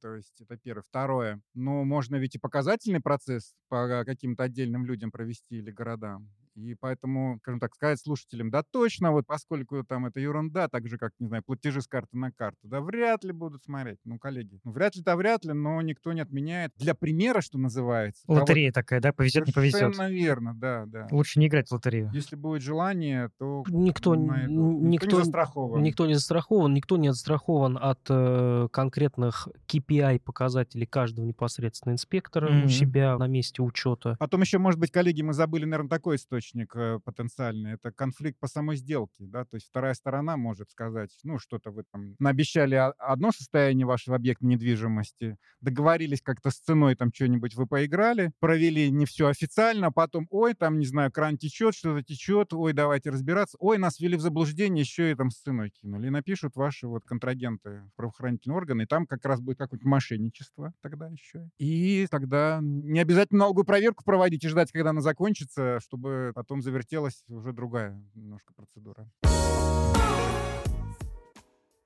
то 0.00 0.14
есть 0.14 0.40
это 0.40 0.56
первое. 0.56 0.82
Второе. 0.82 1.40
Ну, 1.54 1.84
можно 1.84 2.16
ведь 2.16 2.34
и 2.34 2.38
показательный 2.38 3.00
процесс 3.00 3.54
по 3.68 4.04
каким-то 4.04 4.44
отдельным 4.44 4.84
людям 4.84 5.10
провести 5.10 5.56
или 5.56 5.70
городам. 5.70 6.28
И 6.56 6.74
поэтому, 6.74 7.36
скажем 7.42 7.60
так, 7.60 7.74
сказать 7.74 8.00
слушателям, 8.00 8.50
да 8.50 8.62
точно, 8.70 9.12
вот 9.12 9.26
поскольку 9.26 9.84
там 9.84 10.06
это 10.06 10.20
ерунда, 10.20 10.68
так 10.68 10.88
же, 10.88 10.96
как, 10.96 11.12
не 11.18 11.26
знаю, 11.28 11.42
платежи 11.44 11.82
с 11.82 11.86
карты 11.86 12.16
на 12.16 12.32
карту, 12.32 12.58
да 12.62 12.80
вряд 12.80 13.24
ли 13.24 13.32
будут 13.32 13.64
смотреть. 13.64 13.98
Ну, 14.04 14.18
коллеги, 14.18 14.58
ну, 14.64 14.72
вряд 14.72 14.96
ли-то 14.96 15.16
вряд 15.16 15.44
ли, 15.44 15.52
но 15.52 15.80
никто 15.82 16.12
не 16.14 16.20
отменяет. 16.22 16.72
Для 16.76 16.94
примера, 16.94 17.42
что 17.42 17.58
называется. 17.58 18.22
лотерея 18.26 18.72
такая, 18.72 19.00
да, 19.00 19.12
повезет, 19.12 19.46
не 19.46 19.52
повезет. 19.52 19.80
Совершенно 19.80 20.08
верно, 20.10 20.54
да, 20.54 20.84
да. 20.86 21.08
Лучше 21.10 21.38
не 21.40 21.48
играть 21.48 21.68
в 21.68 21.72
лотерею. 21.72 22.10
Если 22.14 22.36
будет 22.36 22.62
желание, 22.62 23.30
то 23.38 23.62
Никто, 23.68 24.14
это- 24.14 24.22
никто 24.22 25.06
никто, 25.06 25.06
не 25.18 25.24
застрахован. 25.24 25.82
Никто 25.82 26.06
не 26.06 26.14
застрахован, 26.14 26.72
никто 26.72 26.96
не 26.96 27.10
застрахован 27.12 27.78
от 27.80 28.00
э, 28.08 28.68
конкретных 28.72 29.48
KPI 29.68 30.20
показателей 30.20 30.86
каждого 30.86 31.26
непосредственно 31.26 31.92
инспектора 31.92 32.50
Мгм. 32.50 32.64
у 32.64 32.68
себя 32.68 33.18
на 33.18 33.26
месте 33.26 33.62
учета. 33.62 34.16
Потом 34.18 34.40
еще, 34.40 34.58
может 34.58 34.80
быть, 34.80 34.90
коллеги, 34.90 35.20
мы 35.22 35.34
забыли, 35.34 35.64
наверное, 35.64 35.90
такой 35.90 36.16
источник 36.16 36.45
э, 36.54 37.00
потенциальный. 37.04 37.72
Это 37.72 37.92
конфликт 37.92 38.38
по 38.38 38.46
самой 38.46 38.76
сделке, 38.76 39.24
да, 39.26 39.44
то 39.44 39.56
есть 39.56 39.68
вторая 39.68 39.94
сторона 39.94 40.36
может 40.36 40.70
сказать, 40.70 41.10
ну, 41.24 41.38
что-то 41.38 41.70
вы 41.70 41.84
там 41.90 42.14
наобещали 42.18 42.74
одно 42.98 43.32
состояние 43.32 43.86
вашего 43.86 44.16
объекта 44.16 44.46
недвижимости, 44.46 45.36
договорились 45.60 46.22
как-то 46.22 46.50
с 46.50 46.58
ценой, 46.58 46.94
там 46.94 47.12
что-нибудь 47.12 47.54
вы 47.54 47.66
поиграли, 47.66 48.32
провели 48.40 48.90
не 48.90 49.06
все 49.06 49.28
официально, 49.28 49.88
а 49.88 49.90
потом, 49.90 50.26
ой, 50.30 50.54
там, 50.54 50.78
не 50.78 50.86
знаю, 50.86 51.10
кран 51.12 51.38
течет, 51.38 51.74
что-то 51.74 52.02
течет, 52.02 52.52
ой, 52.52 52.72
давайте 52.72 53.10
разбираться, 53.10 53.56
ой, 53.60 53.78
нас 53.78 53.98
ввели 53.98 54.16
в 54.16 54.20
заблуждение, 54.20 54.82
еще 54.82 55.10
и 55.10 55.14
там 55.14 55.30
с 55.30 55.36
ценой 55.36 55.70
кинули. 55.70 56.06
И 56.08 56.10
напишут 56.10 56.56
ваши 56.56 56.86
вот 56.86 57.04
контрагенты 57.04 57.82
правоохранительные 57.96 58.56
органы, 58.56 58.82
и 58.82 58.86
там 58.86 59.06
как 59.06 59.24
раз 59.24 59.40
будет 59.40 59.58
какое-нибудь 59.58 59.86
мошенничество 59.86 60.72
тогда 60.82 61.08
еще. 61.08 61.48
И 61.58 62.06
тогда 62.10 62.60
не 62.62 63.00
обязательно 63.00 63.40
налоговую 63.40 63.66
проверку 63.66 64.04
проводить 64.04 64.44
и 64.44 64.48
ждать, 64.48 64.72
когда 64.72 64.90
она 64.90 65.00
закончится, 65.00 65.80
чтобы 65.80 66.32
потом 66.36 66.60
завертелась 66.60 67.24
уже 67.28 67.54
другая 67.54 67.98
немножко 68.14 68.52
процедура. 68.52 69.10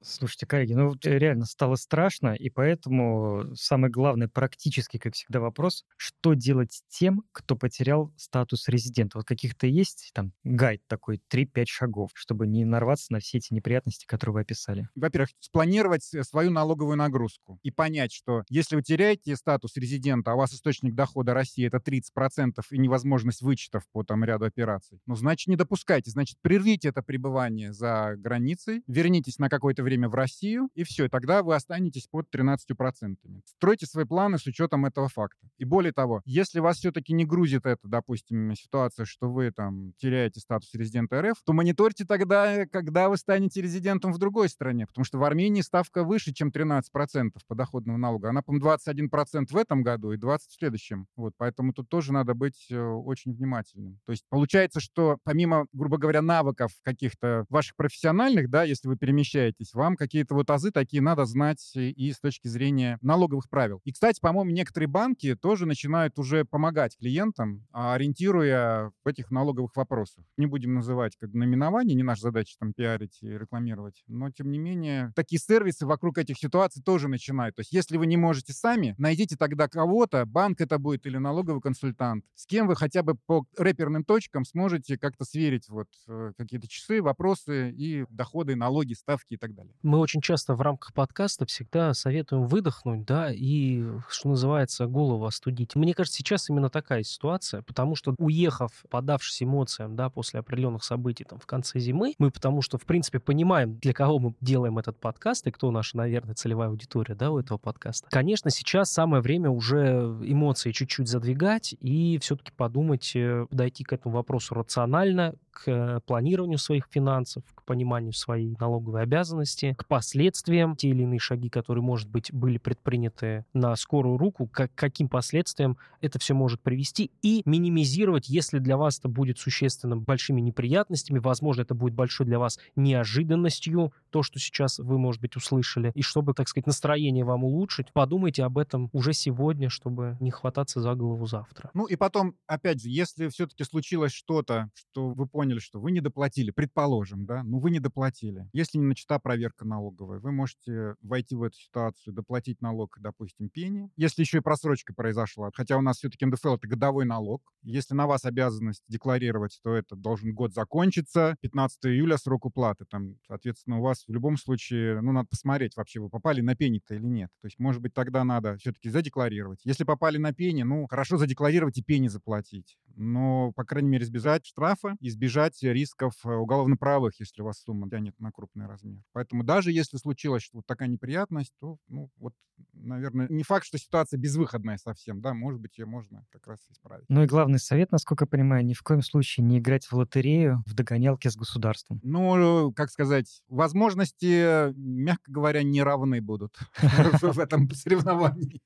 Слушайте, 0.02 0.46
коллеги, 0.46 0.72
ну 0.72 0.88
вот 0.88 1.04
реально 1.04 1.44
стало 1.44 1.76
страшно, 1.76 2.34
и 2.34 2.48
поэтому 2.48 3.54
самый 3.54 3.90
главный 3.90 4.28
практический, 4.28 4.98
как 4.98 5.12
всегда, 5.12 5.40
вопрос, 5.40 5.84
что 5.98 6.32
делать 6.32 6.82
тем, 6.88 7.24
кто 7.32 7.54
потерял 7.54 8.10
статус 8.16 8.66
резидента? 8.68 9.18
Вот 9.18 9.26
каких-то 9.26 9.66
есть 9.66 10.10
там 10.14 10.32
гайд 10.42 10.80
такой, 10.86 11.20
3-5 11.28 11.68
шагов, 11.68 12.12
чтобы 12.14 12.46
не 12.46 12.64
нарваться 12.64 13.12
на 13.12 13.18
все 13.20 13.36
эти 13.38 13.52
неприятности, 13.52 14.06
которые 14.06 14.32
вы 14.34 14.40
описали? 14.40 14.88
Во-первых, 14.94 15.30
спланировать 15.38 16.02
с- 16.02 16.24
свою 16.24 16.50
налоговую 16.50 16.96
нагрузку 16.96 17.58
и 17.62 17.70
понять, 17.70 18.12
что 18.14 18.44
если 18.48 18.76
вы 18.76 18.82
теряете 18.82 19.36
статус 19.36 19.76
резидента, 19.76 20.32
а 20.32 20.34
у 20.34 20.38
вас 20.38 20.54
источник 20.54 20.94
дохода 20.94 21.34
России 21.34 21.66
это 21.66 21.78
30% 21.78 22.66
и 22.70 22.78
невозможность 22.78 23.42
вычетов 23.42 23.82
по 23.92 24.02
там 24.02 24.24
ряду 24.24 24.46
операций, 24.46 25.00
ну, 25.04 25.14
значит, 25.14 25.48
не 25.48 25.56
допускайте, 25.56 26.10
значит, 26.10 26.38
прервите 26.40 26.88
это 26.88 27.02
пребывание 27.02 27.74
за 27.74 28.14
границей, 28.16 28.82
вернитесь 28.86 29.38
на 29.38 29.50
какое-то 29.50 29.82
время 29.82 29.89
в 29.96 30.14
Россию, 30.14 30.68
и 30.74 30.85
все, 30.85 31.07
и 31.07 31.09
тогда 31.09 31.42
вы 31.42 31.55
останетесь 31.55 32.07
под 32.07 32.26
13%. 32.35 33.16
Стройте 33.44 33.87
свои 33.87 34.05
планы 34.05 34.38
с 34.38 34.46
учетом 34.46 34.87
этого 34.87 35.09
факта. 35.09 35.48
И 35.59 35.64
более 35.64 35.92
того, 35.92 36.22
если 36.24 36.61
вас 36.61 36.79
все-таки 36.79 37.12
не 37.12 37.24
грузит 37.24 37.66
это, 37.66 37.88
допустим, 37.88 38.55
ситуация, 38.55 39.05
что 39.05 39.31
вы 39.31 39.50
там 39.50 39.92
теряете 39.98 40.40
статус 40.40 40.72
резидента 40.74 41.20
РФ, 41.20 41.37
то 41.44 41.53
мониторьте 41.53 42.05
тогда, 42.05 42.66
когда 42.66 43.09
вы 43.09 43.16
станете 43.16 43.61
резидентом 43.62 44.12
в 44.12 44.18
другой 44.18 44.48
стране, 44.48 44.87
потому 44.87 45.05
что 45.05 45.18
в 45.18 45.24
Армении 45.24 45.61
ставка 45.61 46.05
выше, 46.05 46.33
чем 46.33 46.48
13% 46.50 47.31
подоходного 47.46 47.96
налога. 47.96 48.31
Она, 48.31 48.42
по-моему, 48.42 48.66
21% 48.66 49.46
в 49.50 49.57
этом 49.57 49.83
году 49.83 50.12
и 50.12 50.18
20% 50.18 50.38
в 50.48 50.53
следующем. 50.53 51.07
Вот, 51.16 51.35
поэтому 51.37 51.72
тут 51.72 51.88
тоже 51.88 52.12
надо 52.12 52.35
быть 52.35 52.66
э, 52.70 52.81
очень 52.81 53.33
внимательным. 53.33 54.00
То 54.07 54.12
есть 54.12 54.24
получается, 54.29 54.81
что 54.81 55.18
помимо, 55.24 55.66
грубо 55.72 55.98
говоря, 55.98 56.22
навыков 56.22 56.72
каких-то 56.83 57.44
ваших 57.48 57.76
профессиональных, 57.76 58.50
да, 58.50 58.64
если 58.64 58.88
вы 58.88 58.96
перемещаетесь, 58.96 59.74
вам 59.80 59.96
какие-то 59.96 60.34
вот 60.34 60.50
азы 60.50 60.70
такие 60.70 61.02
надо 61.02 61.24
знать 61.24 61.72
и 61.74 61.90
и 61.90 62.12
с 62.12 62.20
точки 62.20 62.48
зрения 62.48 62.98
налоговых 63.00 63.48
правил. 63.48 63.80
И, 63.84 63.92
кстати, 63.92 64.20
по-моему, 64.20 64.50
некоторые 64.50 64.88
банки 64.88 65.34
тоже 65.34 65.66
начинают 65.66 66.18
уже 66.18 66.44
помогать 66.44 66.96
клиентам, 66.98 67.66
а, 67.72 67.94
ориентируя 67.94 68.92
в 69.04 69.08
этих 69.08 69.30
налоговых 69.30 69.74
вопросах. 69.76 70.24
Не 70.36 70.46
будем 70.46 70.74
называть 70.74 71.16
как 71.16 71.32
наименование, 71.32 71.94
не 71.94 72.02
наша 72.02 72.22
задача 72.22 72.56
там 72.58 72.72
пиарить 72.72 73.18
и 73.22 73.28
рекламировать, 73.28 74.02
но, 74.06 74.30
тем 74.30 74.50
не 74.50 74.58
менее, 74.58 75.12
такие 75.16 75.38
сервисы 75.38 75.86
вокруг 75.86 76.18
этих 76.18 76.38
ситуаций 76.38 76.82
тоже 76.82 77.08
начинают. 77.08 77.56
То 77.56 77.60
есть, 77.60 77.72
если 77.72 77.96
вы 77.96 78.06
не 78.06 78.16
можете 78.16 78.52
сами, 78.52 78.94
найдите 78.98 79.36
тогда 79.36 79.68
кого-то, 79.68 80.26
банк 80.26 80.60
это 80.60 80.78
будет 80.78 81.06
или 81.06 81.16
налоговый 81.16 81.60
консультант, 81.60 82.24
с 82.34 82.46
кем 82.46 82.66
вы 82.66 82.76
хотя 82.76 83.02
бы 83.02 83.16
по 83.26 83.44
рэперным 83.56 84.04
точкам 84.04 84.44
сможете 84.44 84.98
как-то 84.98 85.24
сверить 85.24 85.68
вот 85.68 85.88
э, 86.06 86.32
какие-то 86.36 86.68
часы, 86.68 87.02
вопросы 87.02 87.70
и 87.70 88.04
доходы, 88.10 88.56
налоги, 88.56 88.94
ставки 88.94 89.34
и 89.34 89.36
так 89.36 89.54
далее. 89.54 89.69
Мы 89.83 89.98
очень 89.98 90.20
часто 90.20 90.54
в 90.54 90.61
рамках 90.61 90.92
подкаста 90.92 91.46
всегда 91.46 91.94
советуем 91.94 92.46
выдохнуть, 92.46 93.04
да, 93.04 93.30
и, 93.33 93.85
что 94.09 94.28
называется, 94.28 94.87
голову 94.87 95.24
остудить. 95.24 95.74
Мне 95.74 95.94
кажется, 95.94 96.18
сейчас 96.18 96.48
именно 96.50 96.70
такая 96.70 97.02
ситуация, 97.02 97.62
потому 97.62 97.94
что 97.94 98.14
уехав, 98.18 98.72
подавшись 98.90 99.42
эмоциям, 99.42 99.96
да, 99.96 100.11
после 100.11 100.40
определенных 100.40 100.85
событий 100.85 101.24
там 101.24 101.38
в 101.38 101.46
конце 101.46 101.78
зимы, 101.78 102.14
мы 102.18 102.30
потому 102.30 102.62
что, 102.62 102.78
в 102.78 102.85
принципе, 102.85 103.20
понимаем, 103.20 103.78
для 103.78 103.92
кого 103.92 104.18
мы 104.18 104.35
делаем 104.40 104.78
этот 104.78 104.98
подкаст 104.98 105.46
и 105.46 105.50
кто 105.50 105.70
наша, 105.70 105.96
наверное, 105.96 106.35
целевая 106.35 106.68
аудитория, 106.68 107.14
да, 107.14 107.30
у 107.30 107.38
этого 107.38 107.59
подкаста. 107.59 108.09
Конечно, 108.11 108.50
сейчас 108.50 108.90
самое 108.90 109.22
время 109.22 109.50
уже 109.50 110.16
эмоции 110.22 110.72
чуть-чуть 110.72 111.09
задвигать 111.09 111.74
и 111.80 112.18
все-таки 112.20 112.52
подумать, 112.56 113.12
э, 113.14 113.46
подойти 113.50 113.85
к 113.85 113.92
этому 113.92 114.14
вопросу 114.14 114.54
рационально, 114.54 115.35
к 115.64 115.70
э, 115.70 116.00
планированию 116.06 116.58
своих 116.58 116.86
финансов, 116.90 117.42
к 117.54 117.64
пониманию 117.64 118.12
своей 118.12 118.56
налоговой 118.58 119.02
обязанности, 119.02 119.74
к 119.78 119.86
последствиям, 119.86 120.74
те 120.74 120.88
или 120.88 121.02
иные 121.02 121.18
шаги, 121.18 121.50
которые, 121.50 121.82
может 121.82 122.08
быть, 122.08 122.32
были 122.32 122.58
предприняты 122.58 123.44
на 123.52 123.76
скорую 123.76 124.16
руку, 124.16 124.46
к 124.46 124.70
каким 124.74 125.08
последствиям 125.08 125.76
это 126.00 126.18
все 126.18 126.34
может 126.34 126.60
привести, 126.62 127.10
и 127.22 127.42
минимизировать, 127.44 128.28
если 128.28 128.58
для 128.58 128.76
вас 128.76 128.98
это 128.98 129.08
будет 129.08 129.38
существенно 129.38 129.96
большими 129.96 130.40
неприятностями, 130.40 131.18
возможно, 131.18 131.62
это 131.62 131.74
будет 131.74 131.94
большой 131.94 132.26
для 132.26 132.38
вас 132.38 132.58
неожиданностью, 132.76 133.92
то, 134.10 134.22
что 134.22 134.38
сейчас 134.38 134.78
вы, 134.78 134.98
может 134.98 135.20
быть, 135.20 135.36
услышали, 135.36 135.92
и 135.94 136.02
чтобы, 136.02 136.32
так 136.34 136.48
сказать, 136.48 136.66
настроение 136.66 137.24
вам 137.24 137.44
улучшить, 137.44 137.92
подумайте 137.92 138.44
об 138.44 138.56
этом 138.58 138.88
уже 138.92 139.12
сегодня, 139.12 139.68
чтобы 139.68 140.16
не 140.20 140.30
хвататься 140.30 140.80
за 140.80 140.94
голову 140.94 141.26
завтра. 141.26 141.70
Ну 141.74 141.84
и 141.84 141.96
потом, 141.96 142.34
опять 142.46 142.82
же, 142.82 142.88
если 142.88 143.28
все-таки 143.28 143.64
случилось 143.64 144.12
что-то, 144.12 144.70
что 144.74 145.10
вы 145.10 145.26
поняли, 145.26 145.49
что 145.58 145.80
вы 145.80 145.90
не 145.90 146.00
доплатили, 146.00 146.50
предположим, 146.50 147.26
да, 147.26 147.42
ну 147.42 147.58
вы 147.58 147.70
не 147.70 147.80
доплатили. 147.80 148.48
Если 148.52 148.78
не 148.78 148.84
начата 148.84 149.18
проверка 149.18 149.66
налоговая, 149.66 150.20
вы 150.20 150.32
можете 150.32 150.94
войти 151.02 151.34
в 151.34 151.42
эту 151.42 151.56
ситуацию, 151.56 152.14
доплатить 152.14 152.60
налог, 152.60 152.96
допустим, 153.00 153.48
пени. 153.48 153.90
Если 153.96 154.22
еще 154.22 154.38
и 154.38 154.40
просрочка 154.40 154.94
произошла, 154.94 155.50
хотя 155.54 155.76
у 155.76 155.80
нас 155.80 155.98
все-таки 155.98 156.26
НДФЛ— 156.26 156.54
это 156.56 156.68
годовой 156.68 157.04
налог. 157.04 157.42
Если 157.62 157.94
на 157.94 158.06
вас 158.06 158.24
обязанность 158.24 158.84
декларировать, 158.88 159.58
то 159.62 159.74
это 159.74 159.96
должен 159.96 160.34
год 160.34 160.54
закончиться. 160.54 161.36
15 161.40 161.86
июля 161.86 162.16
срок 162.16 162.46
уплаты. 162.46 162.84
Там, 162.88 163.16
соответственно, 163.26 163.78
у 163.78 163.82
вас 163.82 164.04
в 164.06 164.12
любом 164.12 164.36
случае, 164.36 165.00
ну, 165.00 165.12
надо 165.12 165.28
посмотреть 165.28 165.76
вообще, 165.76 166.00
вы 166.00 166.08
попали 166.08 166.40
на 166.40 166.54
пени-то 166.54 166.94
или 166.94 167.06
нет. 167.06 167.30
То 167.40 167.46
есть, 167.46 167.58
может 167.58 167.80
быть, 167.80 167.94
тогда 167.94 168.24
надо 168.24 168.56
все-таки 168.58 168.90
задекларировать. 168.90 169.60
Если 169.64 169.84
попали 169.84 170.18
на 170.18 170.32
пени, 170.32 170.62
ну, 170.62 170.86
хорошо 170.86 171.16
задекларировать 171.16 171.78
и 171.78 171.82
пени 171.82 172.08
заплатить. 172.08 172.78
Но, 172.96 173.52
по 173.52 173.64
крайней 173.64 173.88
мере, 173.88 174.04
избежать 174.04 174.46
штрафа, 174.46 174.96
избежать 175.00 175.29
рисков 175.38 176.14
э, 176.24 176.28
уголовно-правых, 176.28 177.18
если 177.20 177.42
у 177.42 177.44
вас 177.44 177.60
сумма 177.62 177.88
тянет 177.88 178.18
на 178.18 178.30
крупный 178.32 178.66
размер. 178.66 179.02
Поэтому 179.12 179.44
даже 179.44 179.72
если 179.72 179.96
случилась 179.96 180.48
вот 180.52 180.66
такая 180.66 180.88
неприятность, 180.88 181.52
то, 181.60 181.78
ну, 181.88 182.10
вот, 182.16 182.34
наверное, 182.72 183.28
не 183.28 183.42
факт, 183.42 183.64
что 183.64 183.78
ситуация 183.78 184.18
безвыходная 184.18 184.76
совсем, 184.76 185.20
да, 185.20 185.34
может 185.34 185.60
быть, 185.60 185.78
ее 185.78 185.86
можно 185.86 186.24
как 186.30 186.46
раз 186.46 186.58
исправить. 186.70 187.04
Ну 187.08 187.22
и 187.22 187.26
главный 187.26 187.58
совет, 187.58 187.92
насколько 187.92 188.24
я 188.24 188.28
понимаю, 188.28 188.64
ни 188.64 188.74
в 188.74 188.82
коем 188.82 189.02
случае 189.02 189.44
не 189.44 189.58
играть 189.58 189.86
в 189.86 189.92
лотерею 189.92 190.62
в 190.66 190.74
догонялке 190.74 191.30
с 191.30 191.36
государством. 191.36 192.00
Ну, 192.02 192.72
как 192.72 192.90
сказать, 192.90 193.42
возможности, 193.48 194.72
мягко 194.74 195.30
говоря, 195.30 195.62
не 195.62 195.82
равны 195.82 196.20
будут 196.20 196.58
в 196.80 197.38
этом 197.38 197.70
соревновании. 197.70 198.60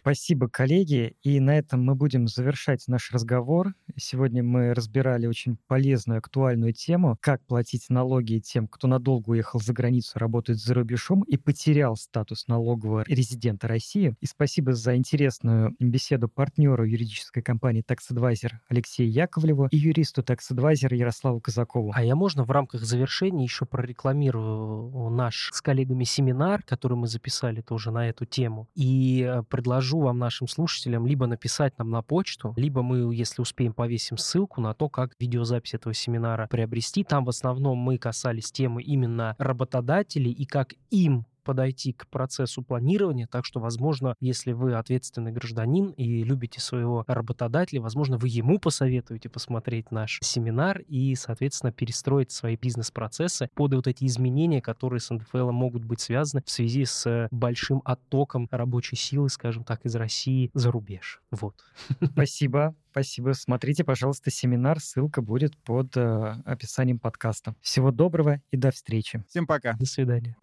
Спасибо, 0.00 0.48
коллеги. 0.48 1.14
И 1.22 1.40
на 1.40 1.58
этом 1.58 1.84
мы 1.84 1.94
будем 1.94 2.26
завершать 2.26 2.84
наш 2.88 3.10
разговор. 3.12 3.74
Сегодня 3.96 4.42
мы 4.42 4.72
разбирали 4.72 5.26
очень 5.26 5.58
полезную, 5.66 6.18
актуальную 6.18 6.72
тему, 6.72 7.18
как 7.20 7.44
платить 7.44 7.90
налоги 7.90 8.38
тем, 8.38 8.66
кто 8.66 8.88
надолго 8.88 9.30
уехал 9.30 9.60
за 9.60 9.74
границу, 9.74 10.18
работает 10.18 10.58
за 10.58 10.72
рубежом 10.72 11.22
и 11.24 11.36
потерял 11.36 11.96
статус 11.96 12.48
налогового 12.48 13.04
резидента 13.06 13.68
России. 13.68 14.14
И 14.22 14.26
спасибо 14.26 14.72
за 14.72 14.96
интересную 14.96 15.76
беседу 15.78 16.30
партнеру 16.30 16.84
юридической 16.84 17.42
компании 17.42 17.84
Tax 17.86 17.98
Advisor 18.10 18.52
Алексею 18.70 19.12
Яковлеву 19.12 19.66
и 19.70 19.76
юристу 19.76 20.22
Tax 20.22 20.38
Advisor 20.50 20.94
Ярославу 20.94 21.40
Казакову. 21.40 21.92
А 21.94 22.02
я 22.02 22.16
можно 22.16 22.44
в 22.44 22.50
рамках 22.50 22.84
завершения 22.84 23.44
еще 23.44 23.66
прорекламирую 23.66 25.10
наш 25.10 25.50
с 25.52 25.60
коллегами 25.60 26.04
семинар, 26.04 26.62
который 26.62 26.96
мы 26.96 27.06
записали 27.06 27.60
тоже 27.60 27.90
на 27.90 28.08
эту 28.08 28.24
тему, 28.24 28.66
и 28.74 29.28
э, 29.28 29.42
предложу 29.42 29.89
предложу 29.90 30.00
вам, 30.00 30.18
нашим 30.18 30.48
слушателям, 30.48 31.06
либо 31.06 31.26
написать 31.26 31.78
нам 31.78 31.90
на 31.90 32.02
почту, 32.02 32.54
либо 32.56 32.82
мы, 32.82 33.14
если 33.14 33.42
успеем, 33.42 33.72
повесим 33.72 34.18
ссылку 34.18 34.60
на 34.60 34.74
то, 34.74 34.88
как 34.88 35.12
видеозапись 35.18 35.74
этого 35.74 35.94
семинара 35.94 36.46
приобрести. 36.46 37.04
Там 37.04 37.24
в 37.24 37.28
основном 37.28 37.78
мы 37.78 37.98
касались 37.98 38.52
темы 38.52 38.82
именно 38.82 39.34
работодателей 39.38 40.32
и 40.32 40.44
как 40.44 40.74
им 40.90 41.26
подойти 41.42 41.92
к 41.92 42.06
процессу 42.08 42.62
планирования, 42.62 43.26
так 43.26 43.44
что, 43.44 43.60
возможно, 43.60 44.14
если 44.20 44.52
вы 44.52 44.74
ответственный 44.74 45.32
гражданин 45.32 45.90
и 45.90 46.22
любите 46.22 46.60
своего 46.60 47.04
работодателя, 47.06 47.80
возможно, 47.80 48.16
вы 48.16 48.28
ему 48.28 48.58
посоветуете 48.58 49.28
посмотреть 49.28 49.90
наш 49.90 50.18
семинар 50.22 50.80
и, 50.88 51.14
соответственно, 51.14 51.72
перестроить 51.72 52.30
свои 52.30 52.56
бизнес-процессы 52.56 53.48
под 53.54 53.74
вот 53.74 53.86
эти 53.86 54.04
изменения, 54.04 54.60
которые 54.60 55.00
с 55.00 55.10
НДФЛ 55.10 55.50
могут 55.50 55.84
быть 55.84 56.00
связаны 56.00 56.42
в 56.44 56.50
связи 56.50 56.84
с 56.84 57.28
большим 57.30 57.82
оттоком 57.84 58.48
рабочей 58.50 58.96
силы, 58.96 59.28
скажем 59.28 59.64
так, 59.64 59.84
из 59.84 59.94
России 59.94 60.50
за 60.54 60.70
рубеж. 60.70 61.20
Вот. 61.30 61.54
Спасибо. 62.12 62.74
Спасибо. 62.90 63.32
Смотрите, 63.32 63.84
пожалуйста, 63.84 64.30
семинар. 64.30 64.80
Ссылка 64.80 65.22
будет 65.22 65.56
под 65.58 65.96
э, 65.96 66.34
описанием 66.44 66.98
подкаста. 66.98 67.54
Всего 67.60 67.92
доброго 67.92 68.40
и 68.50 68.56
до 68.56 68.72
встречи. 68.72 69.24
Всем 69.28 69.46
пока. 69.46 69.74
До 69.74 69.86
свидания. 69.86 70.36